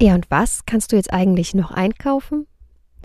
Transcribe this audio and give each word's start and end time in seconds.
Ja, 0.00 0.14
und 0.14 0.30
was 0.30 0.64
kannst 0.64 0.92
du 0.92 0.96
jetzt 0.96 1.12
eigentlich 1.12 1.54
noch 1.54 1.72
einkaufen? 1.72 2.46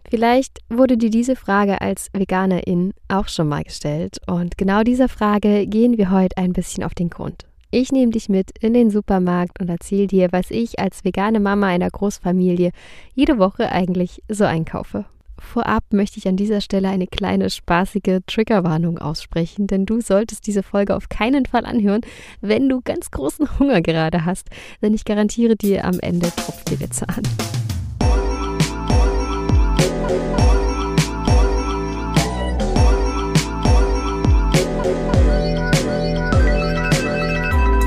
Vielleicht 0.08 0.60
wurde 0.70 0.96
dir 0.96 1.10
diese 1.10 1.36
Frage 1.36 1.82
als 1.82 2.10
Veganerin 2.14 2.94
auch 3.08 3.28
schon 3.30 3.48
mal 3.48 3.64
gestellt 3.64 4.20
und 4.28 4.60
genau 4.60 4.84
dieser 4.84 5.10
Frage 5.10 5.66
gehen 5.66 5.98
wir 5.98 6.12
heute 6.12 6.38
ein 6.38 6.54
bisschen 6.54 6.84
auf 6.84 6.94
den 6.94 7.10
Grund. 7.10 7.46
Ich 7.72 7.92
nehme 7.92 8.12
dich 8.12 8.30
mit 8.30 8.52
in 8.60 8.76
den 8.76 8.92
Supermarkt 8.92 9.60
und 9.60 9.70
erzähle 9.70 10.06
dir, 10.06 10.28
was 10.32 10.52
ich 10.52 10.78
als 10.78 11.04
vegane 11.04 11.40
Mama 11.40 11.66
einer 11.66 11.90
Großfamilie 11.90 12.70
jede 13.16 13.40
Woche 13.40 13.72
eigentlich 13.72 14.22
so 14.30 14.44
einkaufe. 14.44 15.06
Vorab 15.44 15.84
möchte 15.92 16.18
ich 16.18 16.28
an 16.28 16.38
dieser 16.38 16.62
Stelle 16.62 16.90
eine 16.90 17.06
kleine 17.06 17.50
spaßige 17.50 18.22
Triggerwarnung 18.26 18.98
aussprechen, 18.98 19.68
denn 19.68 19.86
du 19.86 20.02
solltest 20.02 20.48
diese 20.48 20.64
Folge 20.64 20.96
auf 20.96 21.10
keinen 21.10 21.46
Fall 21.46 21.66
anhören, 21.66 22.02
wenn 22.42 22.68
du 22.70 22.82
ganz 22.82 23.12
großen 23.12 23.48
Hunger 23.60 23.82
gerade 23.82 24.26
hast, 24.26 24.50
denn 24.82 24.94
ich 24.94 25.06
garantiere 25.06 25.56
dir, 25.56 25.86
am 25.86 26.00
Ende 26.00 26.32
tropft 26.36 26.72
dir 26.72 26.78
der 26.78 26.90
Zahn. 26.90 27.22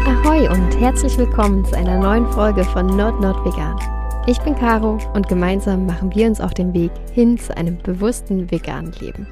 Ahoi 0.06 0.48
und 0.48 0.78
herzlich 0.78 1.18
willkommen 1.18 1.64
zu 1.64 1.76
einer 1.76 1.98
neuen 1.98 2.30
Folge 2.32 2.62
von 2.64 2.86
Not 2.86 3.20
Not 3.20 3.44
Vegan. 3.44 3.95
Ich 4.28 4.40
bin 4.40 4.56
Caro 4.56 4.98
und 5.14 5.28
gemeinsam 5.28 5.86
machen 5.86 6.12
wir 6.12 6.26
uns 6.26 6.40
auf 6.40 6.52
den 6.52 6.74
Weg 6.74 6.90
hin 7.12 7.38
zu 7.38 7.56
einem 7.56 7.78
bewussten 7.78 8.50
veganen 8.50 8.90
Leben. 8.98 9.28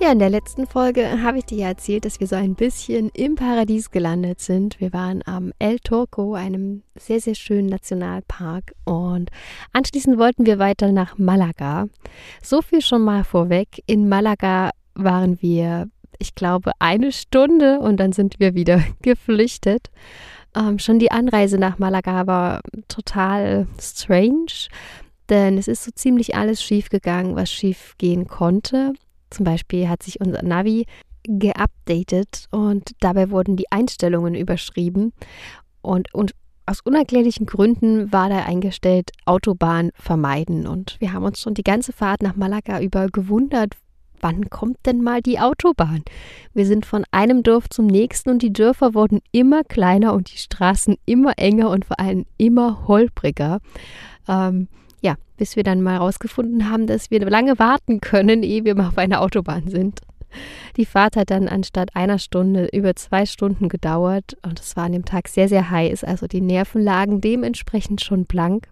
Ja, 0.00 0.10
in 0.10 0.18
der 0.18 0.28
letzten 0.28 0.66
Folge 0.66 1.22
habe 1.22 1.38
ich 1.38 1.44
dir 1.44 1.58
ja 1.58 1.68
erzählt, 1.68 2.04
dass 2.04 2.18
wir 2.18 2.26
so 2.26 2.34
ein 2.34 2.56
bisschen 2.56 3.10
im 3.10 3.36
Paradies 3.36 3.92
gelandet 3.92 4.40
sind. 4.40 4.80
Wir 4.80 4.92
waren 4.92 5.22
am 5.24 5.52
El 5.60 5.78
Turco, 5.78 6.34
einem 6.34 6.82
sehr, 6.96 7.20
sehr 7.20 7.36
schönen 7.36 7.68
Nationalpark. 7.68 8.74
Und 8.82 9.30
anschließend 9.72 10.18
wollten 10.18 10.46
wir 10.46 10.58
weiter 10.58 10.90
nach 10.90 11.16
Malaga. 11.16 11.86
So 12.42 12.60
viel 12.60 12.82
schon 12.82 13.02
mal 13.02 13.22
vorweg. 13.22 13.84
In 13.86 14.08
Malaga 14.08 14.70
waren 14.96 15.40
wir, 15.40 15.88
ich 16.18 16.34
glaube, 16.34 16.72
eine 16.80 17.12
Stunde 17.12 17.78
und 17.78 17.98
dann 17.98 18.10
sind 18.10 18.40
wir 18.40 18.54
wieder 18.54 18.82
geflüchtet. 19.02 19.90
Ähm, 20.56 20.78
schon 20.78 20.98
die 20.98 21.10
Anreise 21.10 21.58
nach 21.58 21.78
Malaga 21.78 22.26
war 22.26 22.60
total 22.88 23.66
strange, 23.80 24.68
denn 25.28 25.58
es 25.58 25.68
ist 25.68 25.84
so 25.84 25.90
ziemlich 25.90 26.34
alles 26.34 26.62
schief 26.62 26.90
gegangen, 26.90 27.36
was 27.36 27.50
schief 27.50 27.94
gehen 27.98 28.26
konnte. 28.26 28.92
Zum 29.30 29.44
Beispiel 29.44 29.88
hat 29.88 30.02
sich 30.02 30.20
unser 30.20 30.42
Navi 30.42 30.86
geupdatet 31.24 32.46
und 32.50 32.92
dabei 33.00 33.30
wurden 33.30 33.56
die 33.56 33.70
Einstellungen 33.72 34.34
überschrieben 34.34 35.12
und, 35.80 36.12
und 36.14 36.32
aus 36.66 36.80
unerklärlichen 36.80 37.46
Gründen 37.46 38.12
war 38.12 38.28
da 38.28 38.44
eingestellt 38.44 39.10
Autobahn 39.26 39.90
vermeiden 39.94 40.66
und 40.66 40.96
wir 41.00 41.12
haben 41.12 41.24
uns 41.24 41.40
schon 41.40 41.54
die 41.54 41.64
ganze 41.64 41.92
Fahrt 41.92 42.22
nach 42.22 42.36
Malaga 42.36 42.80
über 42.80 43.08
gewundert, 43.08 43.74
wann 44.20 44.48
kommt 44.48 44.78
denn 44.86 45.02
mal 45.02 45.20
die 45.20 45.38
Autobahn? 45.38 46.02
Wir 46.54 46.66
sind 46.66 46.86
von 46.86 47.04
einem 47.10 47.42
Dorf 47.42 47.68
zum 47.68 47.88
nächsten 47.88 48.30
und 48.30 48.40
die 48.40 48.52
Dörfer 48.52 48.94
wurden 48.94 49.20
immer 49.32 49.64
kleiner 49.64 50.14
und 50.14 50.32
die 50.32 50.38
Straßen 50.38 50.96
immer 51.04 51.32
enger 51.36 51.68
und 51.68 51.84
vor 51.84 51.98
allem 51.98 52.26
immer 52.38 52.86
holpriger. 52.86 53.60
Ähm, 54.28 54.68
ja, 55.02 55.16
bis 55.36 55.56
wir 55.56 55.64
dann 55.64 55.82
mal 55.82 55.94
herausgefunden 55.94 56.70
haben, 56.70 56.86
dass 56.86 57.10
wir 57.10 57.28
lange 57.28 57.58
warten 57.58 58.00
können, 58.00 58.44
ehe 58.44 58.64
wir 58.64 58.76
mal 58.76 58.88
auf 58.88 58.98
einer 58.98 59.20
Autobahn 59.20 59.68
sind. 59.68 60.00
Die 60.76 60.86
Fahrt 60.86 61.16
hat 61.16 61.30
dann 61.30 61.48
anstatt 61.48 61.94
einer 61.94 62.18
Stunde 62.18 62.68
über 62.72 62.94
zwei 62.96 63.26
Stunden 63.26 63.68
gedauert 63.68 64.36
und 64.44 64.60
es 64.60 64.76
war 64.76 64.84
an 64.84 64.92
dem 64.92 65.04
Tag 65.04 65.28
sehr, 65.28 65.48
sehr 65.48 65.70
heiß, 65.70 66.04
also 66.04 66.26
die 66.26 66.40
Nerven 66.40 66.82
lagen 66.82 67.20
dementsprechend 67.20 68.00
schon 68.00 68.26
blank 68.26 68.68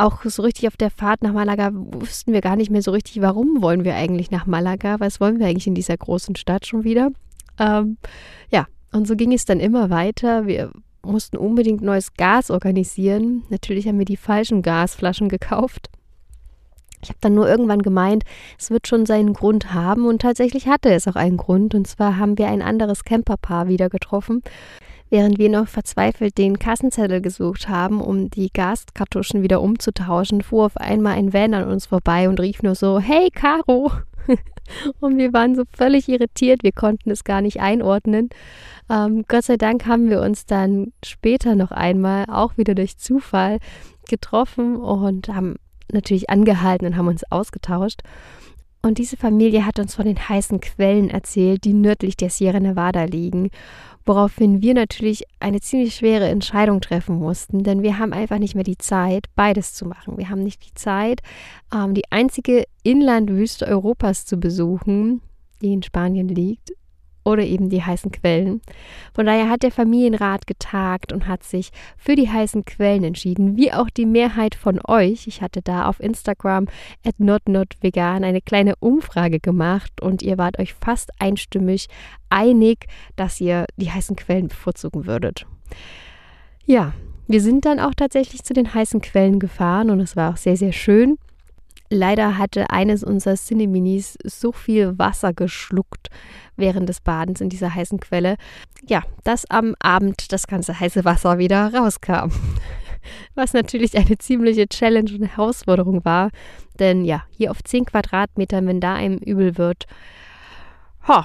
auch 0.00 0.24
so 0.24 0.42
richtig 0.42 0.66
auf 0.66 0.76
der 0.76 0.90
Fahrt 0.90 1.22
nach 1.22 1.32
Malaga 1.32 1.70
wussten 1.72 2.32
wir 2.32 2.40
gar 2.40 2.56
nicht 2.56 2.70
mehr 2.70 2.82
so 2.82 2.90
richtig, 2.90 3.20
warum 3.20 3.62
wollen 3.62 3.84
wir 3.84 3.94
eigentlich 3.94 4.30
nach 4.30 4.46
Malaga, 4.46 5.00
was 5.00 5.20
wollen 5.20 5.38
wir 5.38 5.46
eigentlich 5.46 5.66
in 5.66 5.74
dieser 5.74 5.96
großen 5.96 6.36
Stadt 6.36 6.66
schon 6.66 6.84
wieder. 6.84 7.10
Ähm, 7.58 7.98
ja, 8.50 8.66
und 8.92 9.06
so 9.06 9.16
ging 9.16 9.32
es 9.32 9.44
dann 9.44 9.60
immer 9.60 9.90
weiter. 9.90 10.46
Wir 10.46 10.72
mussten 11.02 11.36
unbedingt 11.36 11.82
neues 11.82 12.14
Gas 12.14 12.50
organisieren. 12.50 13.44
Natürlich 13.48 13.86
haben 13.86 13.98
wir 13.98 14.04
die 14.04 14.16
falschen 14.16 14.62
Gasflaschen 14.62 15.28
gekauft. 15.28 15.90
Ich 17.02 17.08
habe 17.08 17.18
dann 17.22 17.34
nur 17.34 17.48
irgendwann 17.48 17.80
gemeint, 17.80 18.24
es 18.58 18.70
wird 18.70 18.86
schon 18.86 19.06
seinen 19.06 19.32
Grund 19.32 19.72
haben 19.72 20.06
und 20.06 20.20
tatsächlich 20.20 20.66
hatte 20.66 20.92
es 20.92 21.08
auch 21.08 21.16
einen 21.16 21.38
Grund. 21.38 21.74
Und 21.74 21.86
zwar 21.86 22.18
haben 22.18 22.36
wir 22.36 22.48
ein 22.48 22.60
anderes 22.60 23.04
Camperpaar 23.04 23.68
wieder 23.68 23.88
getroffen 23.88 24.42
während 25.10 25.38
wir 25.38 25.50
noch 25.50 25.68
verzweifelt 25.68 26.38
den 26.38 26.58
Kassenzettel 26.58 27.20
gesucht 27.20 27.68
haben, 27.68 28.00
um 28.00 28.30
die 28.30 28.50
Gaskartuschen 28.52 29.42
wieder 29.42 29.60
umzutauschen, 29.60 30.42
fuhr 30.42 30.66
auf 30.66 30.76
einmal 30.76 31.18
ein 31.18 31.32
Van 31.32 31.54
an 31.54 31.68
uns 31.68 31.86
vorbei 31.86 32.28
und 32.28 32.40
rief 32.40 32.62
nur 32.62 32.74
so, 32.76 33.00
hey 33.00 33.30
Caro! 33.30 33.90
und 35.00 35.18
wir 35.18 35.32
waren 35.32 35.56
so 35.56 35.64
völlig 35.76 36.08
irritiert, 36.08 36.62
wir 36.62 36.72
konnten 36.72 37.10
es 37.10 37.24
gar 37.24 37.40
nicht 37.40 37.60
einordnen. 37.60 38.30
Ähm, 38.88 39.24
Gott 39.26 39.44
sei 39.44 39.56
Dank 39.56 39.86
haben 39.86 40.08
wir 40.08 40.20
uns 40.20 40.46
dann 40.46 40.92
später 41.04 41.56
noch 41.56 41.72
einmal, 41.72 42.26
auch 42.28 42.56
wieder 42.56 42.74
durch 42.74 42.96
Zufall, 42.96 43.58
getroffen 44.08 44.76
und 44.76 45.28
haben 45.28 45.56
natürlich 45.92 46.30
angehalten 46.30 46.86
und 46.86 46.96
haben 46.96 47.08
uns 47.08 47.24
ausgetauscht. 47.30 48.02
Und 48.82 48.96
diese 48.98 49.16
Familie 49.16 49.66
hat 49.66 49.78
uns 49.78 49.94
von 49.94 50.06
den 50.06 50.16
heißen 50.28 50.60
Quellen 50.60 51.10
erzählt, 51.10 51.64
die 51.64 51.74
nördlich 51.74 52.16
der 52.16 52.30
Sierra 52.30 52.60
Nevada 52.60 53.04
liegen 53.04 53.50
woraufhin 54.04 54.62
wir 54.62 54.74
natürlich 54.74 55.24
eine 55.38 55.60
ziemlich 55.60 55.94
schwere 55.94 56.28
Entscheidung 56.28 56.80
treffen 56.80 57.16
mussten, 57.16 57.62
denn 57.62 57.82
wir 57.82 57.98
haben 57.98 58.12
einfach 58.12 58.38
nicht 58.38 58.54
mehr 58.54 58.64
die 58.64 58.78
Zeit, 58.78 59.26
beides 59.36 59.74
zu 59.74 59.86
machen. 59.86 60.18
Wir 60.18 60.28
haben 60.28 60.42
nicht 60.42 60.64
die 60.66 60.74
Zeit, 60.74 61.20
ähm, 61.74 61.94
die 61.94 62.10
einzige 62.10 62.64
Inlandwüste 62.82 63.66
Europas 63.66 64.26
zu 64.26 64.38
besuchen, 64.38 65.20
die 65.62 65.72
in 65.72 65.82
Spanien 65.82 66.28
liegt, 66.28 66.72
oder 67.24 67.42
eben 67.42 67.68
die 67.68 67.82
heißen 67.82 68.12
Quellen. 68.12 68.60
Von 69.14 69.26
daher 69.26 69.48
hat 69.48 69.62
der 69.62 69.70
Familienrat 69.70 70.46
getagt 70.46 71.12
und 71.12 71.26
hat 71.26 71.44
sich 71.44 71.70
für 71.96 72.16
die 72.16 72.28
heißen 72.28 72.64
Quellen 72.64 73.04
entschieden, 73.04 73.56
wie 73.56 73.72
auch 73.72 73.90
die 73.90 74.06
Mehrheit 74.06 74.54
von 74.54 74.80
euch. 74.86 75.26
Ich 75.26 75.42
hatte 75.42 75.62
da 75.62 75.86
auf 75.86 76.00
Instagram 76.00 76.66
at 77.04 77.18
notnotvegan 77.18 78.24
eine 78.24 78.40
kleine 78.40 78.74
Umfrage 78.76 79.40
gemacht 79.40 80.00
und 80.00 80.22
ihr 80.22 80.38
wart 80.38 80.58
euch 80.58 80.74
fast 80.74 81.10
einstimmig 81.18 81.88
einig, 82.28 82.86
dass 83.16 83.40
ihr 83.40 83.66
die 83.76 83.90
heißen 83.90 84.16
Quellen 84.16 84.48
bevorzugen 84.48 85.06
würdet. 85.06 85.46
Ja, 86.64 86.92
wir 87.26 87.40
sind 87.40 87.64
dann 87.64 87.80
auch 87.80 87.94
tatsächlich 87.94 88.42
zu 88.42 88.54
den 88.54 88.74
heißen 88.74 89.00
Quellen 89.00 89.38
gefahren 89.38 89.90
und 89.90 90.00
es 90.00 90.16
war 90.16 90.32
auch 90.32 90.36
sehr, 90.36 90.56
sehr 90.56 90.72
schön. 90.72 91.18
Leider 91.92 92.38
hatte 92.38 92.70
eines 92.70 93.02
unserer 93.02 93.34
Cineminis 93.34 94.16
so 94.24 94.52
viel 94.52 94.96
Wasser 94.96 95.32
geschluckt 95.32 96.08
während 96.56 96.88
des 96.88 97.00
Badens 97.00 97.40
in 97.40 97.48
dieser 97.48 97.74
heißen 97.74 97.98
Quelle, 97.98 98.36
ja, 98.86 99.02
dass 99.24 99.44
am 99.50 99.74
Abend 99.80 100.32
das 100.32 100.46
ganze 100.46 100.78
heiße 100.78 101.04
Wasser 101.04 101.38
wieder 101.38 101.74
rauskam. 101.74 102.30
Was 103.34 103.54
natürlich 103.54 103.96
eine 103.96 104.18
ziemliche 104.18 104.68
Challenge 104.68 105.10
und 105.18 105.24
Herausforderung 105.24 106.04
war, 106.04 106.30
denn 106.78 107.04
ja, 107.04 107.24
hier 107.30 107.50
auf 107.50 107.64
10 107.64 107.86
Quadratmetern, 107.86 108.66
wenn 108.68 108.80
da 108.80 108.94
einem 108.94 109.18
übel 109.18 109.58
wird, 109.58 109.86
ho, 111.08 111.24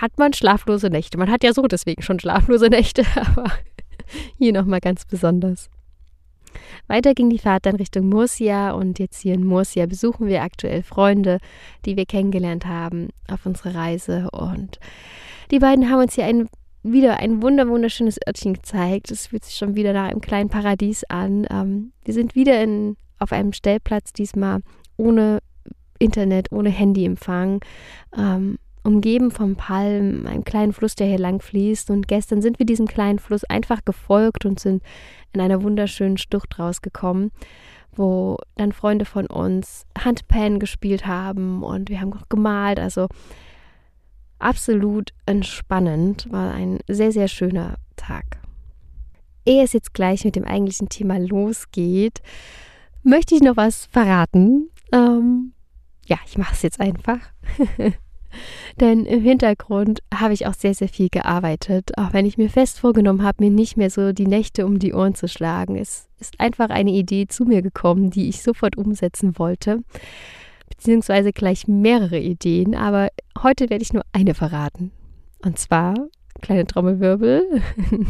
hat 0.00 0.18
man 0.18 0.34
schlaflose 0.34 0.88
Nächte. 0.88 1.18
Man 1.18 1.30
hat 1.30 1.42
ja 1.42 1.52
so 1.52 1.62
deswegen 1.62 2.02
schon 2.02 2.20
schlaflose 2.20 2.68
Nächte, 2.68 3.04
aber 3.16 3.50
hier 4.36 4.52
nochmal 4.52 4.80
ganz 4.80 5.04
besonders. 5.04 5.68
Weiter 6.86 7.14
ging 7.14 7.30
die 7.30 7.38
Fahrt 7.38 7.66
dann 7.66 7.76
Richtung 7.76 8.08
Murcia 8.08 8.72
und 8.72 8.98
jetzt 8.98 9.20
hier 9.20 9.34
in 9.34 9.44
Murcia 9.44 9.86
besuchen 9.86 10.26
wir 10.26 10.42
aktuell 10.42 10.82
Freunde, 10.82 11.38
die 11.84 11.96
wir 11.96 12.06
kennengelernt 12.06 12.66
haben 12.66 13.08
auf 13.28 13.46
unserer 13.46 13.74
Reise 13.74 14.28
und 14.32 14.78
die 15.50 15.58
beiden 15.58 15.90
haben 15.90 16.00
uns 16.00 16.14
hier 16.14 16.24
ein, 16.24 16.48
wieder 16.82 17.18
ein 17.18 17.42
wunder 17.42 17.68
wunderschönes 17.68 18.18
Örtchen 18.26 18.54
gezeigt. 18.54 19.10
Es 19.10 19.28
fühlt 19.28 19.44
sich 19.44 19.56
schon 19.56 19.76
wieder 19.76 19.92
nach 19.92 20.08
einem 20.08 20.20
kleinen 20.20 20.50
Paradies 20.50 21.04
an. 21.04 21.46
Ähm, 21.50 21.92
wir 22.04 22.14
sind 22.14 22.34
wieder 22.34 22.62
in, 22.62 22.96
auf 23.18 23.32
einem 23.32 23.52
Stellplatz, 23.52 24.12
diesmal 24.12 24.60
ohne 24.96 25.38
Internet, 25.98 26.52
ohne 26.52 26.68
Handyempfang. 26.70 27.60
Ähm, 28.16 28.58
umgeben 28.88 29.30
vom 29.30 29.54
Palmen, 29.54 30.26
einem 30.26 30.44
kleinen 30.44 30.72
Fluss, 30.72 30.94
der 30.94 31.06
hier 31.06 31.18
lang 31.18 31.40
fließt. 31.40 31.90
Und 31.90 32.08
gestern 32.08 32.40
sind 32.40 32.58
wir 32.58 32.66
diesem 32.66 32.86
kleinen 32.86 33.18
Fluss 33.18 33.44
einfach 33.44 33.84
gefolgt 33.84 34.46
und 34.46 34.58
sind 34.58 34.82
in 35.32 35.40
einer 35.40 35.62
wunderschönen 35.62 36.18
Stucht 36.18 36.58
rausgekommen, 36.58 37.30
wo 37.92 38.38
dann 38.56 38.72
Freunde 38.72 39.04
von 39.04 39.26
uns 39.26 39.86
Handpan 39.98 40.58
gespielt 40.58 41.06
haben 41.06 41.62
und 41.62 41.88
wir 41.90 42.00
haben 42.00 42.12
auch 42.12 42.28
gemalt. 42.28 42.78
Also 42.78 43.08
absolut 44.38 45.12
entspannend, 45.26 46.30
war 46.30 46.52
ein 46.52 46.78
sehr, 46.88 47.12
sehr 47.12 47.28
schöner 47.28 47.76
Tag. 47.96 48.24
Ehe 49.44 49.64
es 49.64 49.72
jetzt 49.72 49.94
gleich 49.94 50.24
mit 50.24 50.36
dem 50.36 50.44
eigentlichen 50.44 50.88
Thema 50.88 51.18
losgeht, 51.18 52.20
möchte 53.02 53.34
ich 53.34 53.40
noch 53.40 53.56
was 53.56 53.86
verraten. 53.86 54.70
Ähm, 54.92 55.52
ja, 56.06 56.18
ich 56.26 56.38
mache 56.38 56.54
es 56.54 56.62
jetzt 56.62 56.80
einfach. 56.80 57.20
Denn 58.80 59.04
im 59.06 59.22
Hintergrund 59.22 60.02
habe 60.14 60.34
ich 60.34 60.46
auch 60.46 60.54
sehr, 60.54 60.74
sehr 60.74 60.88
viel 60.88 61.08
gearbeitet, 61.08 61.96
auch 61.96 62.12
wenn 62.12 62.26
ich 62.26 62.38
mir 62.38 62.48
fest 62.48 62.78
vorgenommen 62.78 63.22
habe, 63.22 63.44
mir 63.44 63.50
nicht 63.50 63.76
mehr 63.76 63.90
so 63.90 64.12
die 64.12 64.26
Nächte 64.26 64.66
um 64.66 64.78
die 64.78 64.94
Ohren 64.94 65.14
zu 65.14 65.28
schlagen. 65.28 65.76
Es 65.76 66.08
ist 66.20 66.38
einfach 66.40 66.70
eine 66.70 66.90
Idee 66.90 67.26
zu 67.26 67.44
mir 67.44 67.62
gekommen, 67.62 68.10
die 68.10 68.28
ich 68.28 68.42
sofort 68.42 68.76
umsetzen 68.76 69.38
wollte, 69.38 69.82
beziehungsweise 70.68 71.32
gleich 71.32 71.66
mehrere 71.66 72.18
Ideen, 72.18 72.74
aber 72.74 73.08
heute 73.42 73.70
werde 73.70 73.82
ich 73.82 73.92
nur 73.92 74.04
eine 74.12 74.34
verraten. 74.34 74.92
Und 75.44 75.58
zwar, 75.58 75.94
kleine 76.40 76.66
Trommelwirbel, 76.66 77.62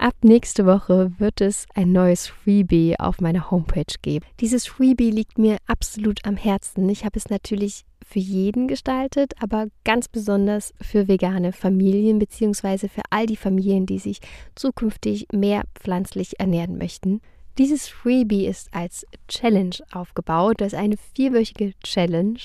Ab 0.00 0.14
nächste 0.22 0.64
Woche 0.64 1.10
wird 1.18 1.40
es 1.40 1.66
ein 1.74 1.90
neues 1.90 2.28
Freebie 2.28 2.94
auf 3.00 3.20
meiner 3.20 3.50
Homepage 3.50 3.96
geben. 4.00 4.24
Dieses 4.38 4.64
Freebie 4.64 5.10
liegt 5.10 5.38
mir 5.38 5.56
absolut 5.66 6.24
am 6.24 6.36
Herzen. 6.36 6.88
Ich 6.88 7.04
habe 7.04 7.18
es 7.18 7.30
natürlich 7.30 7.84
für 8.06 8.20
jeden 8.20 8.68
gestaltet, 8.68 9.34
aber 9.40 9.66
ganz 9.82 10.06
besonders 10.06 10.72
für 10.80 11.08
vegane 11.08 11.52
Familien 11.52 12.20
bzw. 12.20 12.86
für 12.86 13.02
all 13.10 13.26
die 13.26 13.36
Familien, 13.36 13.86
die 13.86 13.98
sich 13.98 14.20
zukünftig 14.54 15.26
mehr 15.32 15.64
pflanzlich 15.74 16.38
ernähren 16.38 16.78
möchten. 16.78 17.20
Dieses 17.58 17.88
Freebie 17.88 18.46
ist 18.46 18.72
als 18.72 19.04
Challenge 19.26 19.74
aufgebaut. 19.90 20.60
Das 20.60 20.74
ist 20.74 20.78
eine 20.78 20.96
vierwöchige 21.14 21.72
Challenge. 21.82 22.38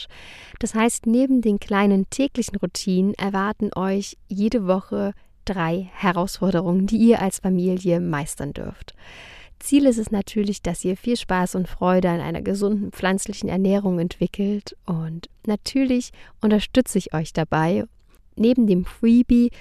Das 0.57 0.73
heißt, 0.73 1.05
neben 1.05 1.41
den 1.41 1.59
kleinen 1.59 2.09
täglichen 2.09 2.57
Routinen 2.57 3.13
erwarten 3.13 3.69
euch 3.75 4.17
jede 4.27 4.65
Woche 4.65 5.13
drei 5.45 5.89
Herausforderungen, 5.93 6.87
die 6.87 6.97
ihr 6.97 7.21
als 7.21 7.39
Familie 7.39 7.99
meistern 7.99 8.53
dürft. 8.53 8.93
Ziel 9.59 9.85
ist 9.85 9.97
es 9.97 10.11
natürlich, 10.11 10.61
dass 10.61 10.83
ihr 10.83 10.97
viel 10.97 11.15
Spaß 11.15 11.55
und 11.55 11.69
Freude 11.69 12.09
an 12.09 12.19
einer 12.19 12.41
gesunden 12.41 12.91
pflanzlichen 12.91 13.47
Ernährung 13.47 13.99
entwickelt 13.99 14.75
und 14.85 15.29
natürlich 15.47 16.11
unterstütze 16.41 16.97
ich 16.97 17.13
euch 17.13 17.31
dabei. 17.31 17.85
Neben 18.35 18.67
dem 18.67 18.83
Freebie 18.83 19.51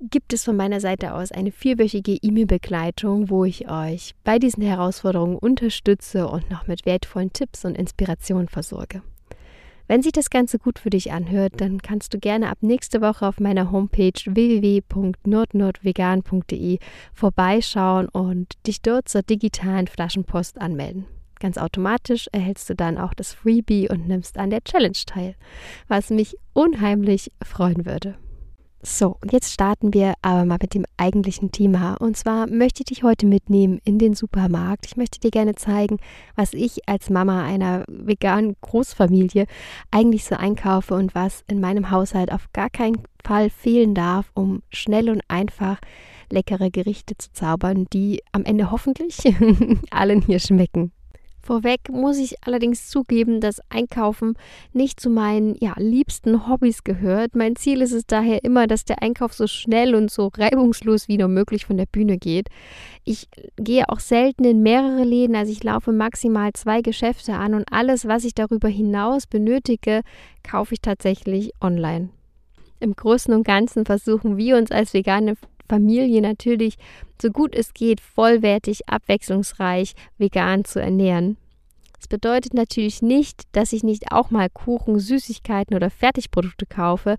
gibt 0.00 0.32
es 0.32 0.44
von 0.44 0.56
meiner 0.56 0.80
Seite 0.80 1.14
aus 1.14 1.32
eine 1.32 1.52
vierwöchige 1.52 2.18
E-Mail-Begleitung, 2.20 3.30
wo 3.30 3.44
ich 3.44 3.70
euch 3.70 4.14
bei 4.24 4.38
diesen 4.38 4.62
Herausforderungen 4.62 5.36
unterstütze 5.36 6.28
und 6.28 6.50
noch 6.50 6.66
mit 6.66 6.86
wertvollen 6.86 7.32
Tipps 7.32 7.64
und 7.64 7.76
Inspirationen 7.76 8.48
versorge. 8.48 9.02
Wenn 9.90 10.02
sich 10.02 10.12
das 10.12 10.30
Ganze 10.30 10.60
gut 10.60 10.78
für 10.78 10.90
dich 10.90 11.10
anhört, 11.10 11.54
dann 11.56 11.82
kannst 11.82 12.14
du 12.14 12.20
gerne 12.20 12.48
ab 12.48 12.58
nächste 12.60 13.00
Woche 13.00 13.26
auf 13.26 13.40
meiner 13.40 13.72
Homepage 13.72 14.12
www.nordnordvegan.de 14.24 16.78
vorbeischauen 17.12 18.08
und 18.08 18.54
dich 18.68 18.82
dort 18.82 19.08
zur 19.08 19.22
digitalen 19.22 19.88
Flaschenpost 19.88 20.60
anmelden. 20.60 21.06
Ganz 21.40 21.58
automatisch 21.58 22.28
erhältst 22.30 22.70
du 22.70 22.76
dann 22.76 22.98
auch 22.98 23.14
das 23.14 23.34
Freebie 23.34 23.90
und 23.90 24.06
nimmst 24.06 24.38
an 24.38 24.50
der 24.50 24.62
Challenge 24.62 24.96
teil, 25.06 25.34
was 25.88 26.10
mich 26.10 26.36
unheimlich 26.52 27.32
freuen 27.42 27.84
würde. 27.84 28.14
So, 28.82 29.18
und 29.20 29.30
jetzt 29.32 29.52
starten 29.52 29.92
wir 29.92 30.14
aber 30.22 30.46
mal 30.46 30.56
mit 30.60 30.72
dem 30.72 30.86
eigentlichen 30.96 31.52
Thema. 31.52 31.96
Und 32.00 32.16
zwar 32.16 32.46
möchte 32.46 32.80
ich 32.80 32.86
dich 32.86 33.02
heute 33.02 33.26
mitnehmen 33.26 33.78
in 33.84 33.98
den 33.98 34.14
Supermarkt. 34.14 34.86
Ich 34.86 34.96
möchte 34.96 35.20
dir 35.20 35.30
gerne 35.30 35.54
zeigen, 35.54 35.98
was 36.34 36.54
ich 36.54 36.88
als 36.88 37.10
Mama 37.10 37.44
einer 37.44 37.84
veganen 37.88 38.56
Großfamilie 38.62 39.44
eigentlich 39.90 40.24
so 40.24 40.34
einkaufe 40.34 40.94
und 40.94 41.14
was 41.14 41.44
in 41.46 41.60
meinem 41.60 41.90
Haushalt 41.90 42.32
auf 42.32 42.50
gar 42.54 42.70
keinen 42.70 43.02
Fall 43.22 43.50
fehlen 43.50 43.94
darf, 43.94 44.30
um 44.32 44.62
schnell 44.70 45.10
und 45.10 45.20
einfach 45.28 45.78
leckere 46.30 46.70
Gerichte 46.70 47.18
zu 47.18 47.32
zaubern, 47.32 47.86
die 47.92 48.22
am 48.32 48.44
Ende 48.44 48.70
hoffentlich 48.70 49.18
allen 49.90 50.22
hier 50.22 50.38
schmecken. 50.38 50.92
Vorweg 51.42 51.88
muss 51.90 52.18
ich 52.18 52.36
allerdings 52.44 52.88
zugeben, 52.88 53.40
dass 53.40 53.60
Einkaufen 53.70 54.34
nicht 54.72 55.00
zu 55.00 55.10
meinen 55.10 55.56
ja, 55.60 55.74
liebsten 55.76 56.48
Hobbys 56.48 56.84
gehört. 56.84 57.34
Mein 57.34 57.56
Ziel 57.56 57.80
ist 57.80 57.92
es 57.92 58.06
daher 58.06 58.44
immer, 58.44 58.66
dass 58.66 58.84
der 58.84 59.02
Einkauf 59.02 59.32
so 59.32 59.46
schnell 59.46 59.94
und 59.94 60.10
so 60.10 60.28
reibungslos 60.28 61.08
wie 61.08 61.16
nur 61.16 61.28
möglich 61.28 61.66
von 61.66 61.76
der 61.76 61.86
Bühne 61.86 62.18
geht. 62.18 62.48
Ich 63.04 63.28
gehe 63.56 63.88
auch 63.88 64.00
selten 64.00 64.44
in 64.44 64.62
mehrere 64.62 65.04
Läden, 65.04 65.34
also 65.34 65.50
ich 65.50 65.64
laufe 65.64 65.92
maximal 65.92 66.52
zwei 66.52 66.82
Geschäfte 66.82 67.34
an 67.34 67.54
und 67.54 67.72
alles, 67.72 68.06
was 68.06 68.24
ich 68.24 68.34
darüber 68.34 68.68
hinaus 68.68 69.26
benötige, 69.26 70.02
kaufe 70.42 70.74
ich 70.74 70.80
tatsächlich 70.80 71.52
online. 71.60 72.10
Im 72.80 72.94
Großen 72.94 73.32
und 73.34 73.44
Ganzen 73.44 73.84
versuchen 73.84 74.36
wir 74.38 74.56
uns 74.56 74.70
als 74.70 74.94
vegane 74.94 75.34
Familie 75.70 76.20
natürlich 76.20 76.74
so 77.22 77.30
gut 77.30 77.54
es 77.54 77.72
geht 77.74 78.00
vollwertig, 78.00 78.88
abwechslungsreich, 78.88 79.94
vegan 80.18 80.64
zu 80.64 80.80
ernähren. 80.80 81.36
Das 81.96 82.08
bedeutet 82.08 82.54
natürlich 82.54 83.02
nicht, 83.02 83.42
dass 83.52 83.72
ich 83.72 83.84
nicht 83.84 84.10
auch 84.10 84.30
mal 84.30 84.48
Kuchen, 84.50 84.98
Süßigkeiten 84.98 85.76
oder 85.76 85.90
Fertigprodukte 85.90 86.66
kaufe, 86.66 87.16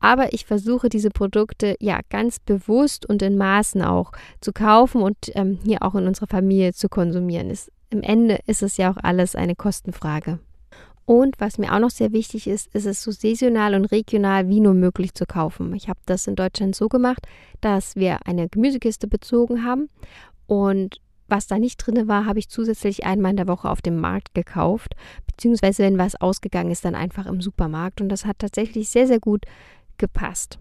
aber 0.00 0.32
ich 0.32 0.46
versuche 0.46 0.88
diese 0.88 1.10
Produkte 1.10 1.76
ja 1.80 2.00
ganz 2.08 2.40
bewusst 2.40 3.06
und 3.06 3.22
in 3.22 3.36
Maßen 3.36 3.82
auch 3.82 4.10
zu 4.40 4.52
kaufen 4.52 5.02
und 5.02 5.16
ähm, 5.34 5.60
hier 5.64 5.82
auch 5.82 5.94
in 5.94 6.08
unserer 6.08 6.26
Familie 6.26 6.72
zu 6.72 6.88
konsumieren. 6.88 7.50
Es, 7.50 7.70
Im 7.90 8.02
Ende 8.02 8.40
ist 8.46 8.62
es 8.62 8.78
ja 8.78 8.90
auch 8.90 8.96
alles 8.96 9.36
eine 9.36 9.54
Kostenfrage. 9.54 10.40
Und 11.12 11.38
was 11.38 11.58
mir 11.58 11.74
auch 11.74 11.78
noch 11.78 11.90
sehr 11.90 12.12
wichtig 12.12 12.46
ist, 12.46 12.74
ist 12.74 12.86
es 12.86 13.02
so 13.02 13.10
saisonal 13.10 13.74
und 13.74 13.84
regional 13.84 14.48
wie 14.48 14.60
nur 14.60 14.72
möglich 14.72 15.12
zu 15.12 15.26
kaufen. 15.26 15.74
Ich 15.74 15.90
habe 15.90 16.00
das 16.06 16.26
in 16.26 16.36
Deutschland 16.36 16.74
so 16.74 16.88
gemacht, 16.88 17.26
dass 17.60 17.96
wir 17.96 18.26
eine 18.26 18.48
Gemüsekiste 18.48 19.08
bezogen 19.08 19.62
haben 19.62 19.90
und 20.46 21.02
was 21.28 21.48
da 21.48 21.58
nicht 21.58 21.76
drin 21.76 22.08
war, 22.08 22.24
habe 22.24 22.38
ich 22.38 22.48
zusätzlich 22.48 23.04
einmal 23.04 23.32
in 23.32 23.36
der 23.36 23.46
Woche 23.46 23.68
auf 23.68 23.82
dem 23.82 24.00
Markt 24.00 24.34
gekauft, 24.34 24.94
beziehungsweise 25.26 25.82
wenn 25.82 25.98
was 25.98 26.18
ausgegangen 26.18 26.70
ist, 26.70 26.86
dann 26.86 26.94
einfach 26.94 27.26
im 27.26 27.42
Supermarkt. 27.42 28.00
Und 28.00 28.08
das 28.08 28.24
hat 28.24 28.38
tatsächlich 28.38 28.88
sehr, 28.88 29.06
sehr 29.06 29.20
gut 29.20 29.44
gepasst. 29.98 30.58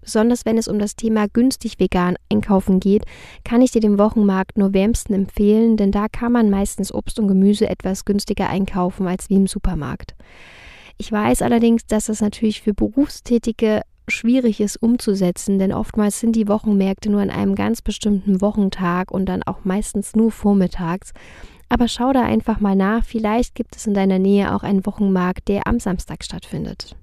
Besonders 0.00 0.44
wenn 0.44 0.58
es 0.58 0.68
um 0.68 0.78
das 0.78 0.96
Thema 0.96 1.26
günstig 1.28 1.78
vegan 1.78 2.16
einkaufen 2.30 2.80
geht, 2.80 3.04
kann 3.44 3.62
ich 3.62 3.72
dir 3.72 3.80
den 3.80 3.98
Wochenmarkt 3.98 4.56
nur 4.56 4.72
wärmsten 4.72 5.14
empfehlen, 5.14 5.76
denn 5.76 5.92
da 5.92 6.08
kann 6.08 6.32
man 6.32 6.50
meistens 6.50 6.92
Obst 6.92 7.18
und 7.18 7.28
Gemüse 7.28 7.68
etwas 7.68 8.04
günstiger 8.04 8.48
einkaufen 8.48 9.06
als 9.06 9.28
wie 9.28 9.36
im 9.36 9.46
Supermarkt. 9.46 10.14
Ich 10.96 11.12
weiß 11.12 11.42
allerdings, 11.42 11.86
dass 11.86 12.06
das 12.06 12.20
natürlich 12.20 12.62
für 12.62 12.74
Berufstätige 12.74 13.82
schwierig 14.08 14.60
ist 14.60 14.82
umzusetzen, 14.82 15.58
denn 15.58 15.72
oftmals 15.72 16.20
sind 16.20 16.34
die 16.34 16.48
Wochenmärkte 16.48 17.10
nur 17.10 17.20
an 17.20 17.30
einem 17.30 17.54
ganz 17.54 17.82
bestimmten 17.82 18.40
Wochentag 18.40 19.10
und 19.10 19.26
dann 19.26 19.42
auch 19.42 19.64
meistens 19.64 20.16
nur 20.16 20.30
vormittags. 20.30 21.12
Aber 21.68 21.86
schau 21.86 22.12
da 22.12 22.22
einfach 22.22 22.60
mal 22.60 22.74
nach, 22.74 23.04
vielleicht 23.04 23.54
gibt 23.54 23.76
es 23.76 23.86
in 23.86 23.94
deiner 23.94 24.18
Nähe 24.18 24.54
auch 24.54 24.62
einen 24.62 24.86
Wochenmarkt, 24.86 25.48
der 25.48 25.66
am 25.66 25.78
Samstag 25.78 26.24
stattfindet. 26.24 26.96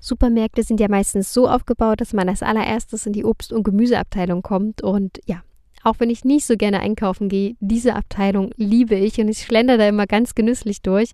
Supermärkte 0.00 0.62
sind 0.62 0.80
ja 0.80 0.88
meistens 0.88 1.32
so 1.32 1.48
aufgebaut, 1.48 2.00
dass 2.00 2.12
man 2.12 2.28
als 2.28 2.42
allererstes 2.42 3.06
in 3.06 3.12
die 3.12 3.24
Obst- 3.24 3.52
und 3.52 3.64
Gemüseabteilung 3.64 4.42
kommt. 4.42 4.82
Und 4.82 5.18
ja, 5.26 5.42
auch 5.84 5.96
wenn 5.98 6.10
ich 6.10 6.24
nicht 6.24 6.46
so 6.46 6.56
gerne 6.56 6.80
einkaufen 6.80 7.28
gehe, 7.28 7.54
diese 7.60 7.94
Abteilung 7.94 8.50
liebe 8.56 8.94
ich 8.94 9.18
und 9.20 9.28
ich 9.28 9.44
schlender 9.44 9.78
da 9.78 9.88
immer 9.88 10.06
ganz 10.06 10.34
genüsslich 10.34 10.82
durch. 10.82 11.12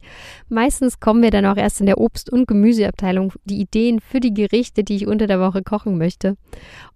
Meistens 0.49 1.01
kommen 1.01 1.21
mir 1.21 1.31
dann 1.31 1.47
auch 1.47 1.57
erst 1.57 1.81
in 1.81 1.87
der 1.87 1.99
Obst- 1.99 2.31
und 2.31 2.47
Gemüseabteilung 2.47 3.33
die 3.45 3.61
Ideen 3.61 4.01
für 4.01 4.21
die 4.21 4.35
Gerichte, 4.35 4.85
die 4.85 4.97
ich 4.97 5.07
unter 5.07 5.27
der 5.27 5.41
Woche 5.41 5.63
kochen 5.63 5.99
möchte. 5.99 6.37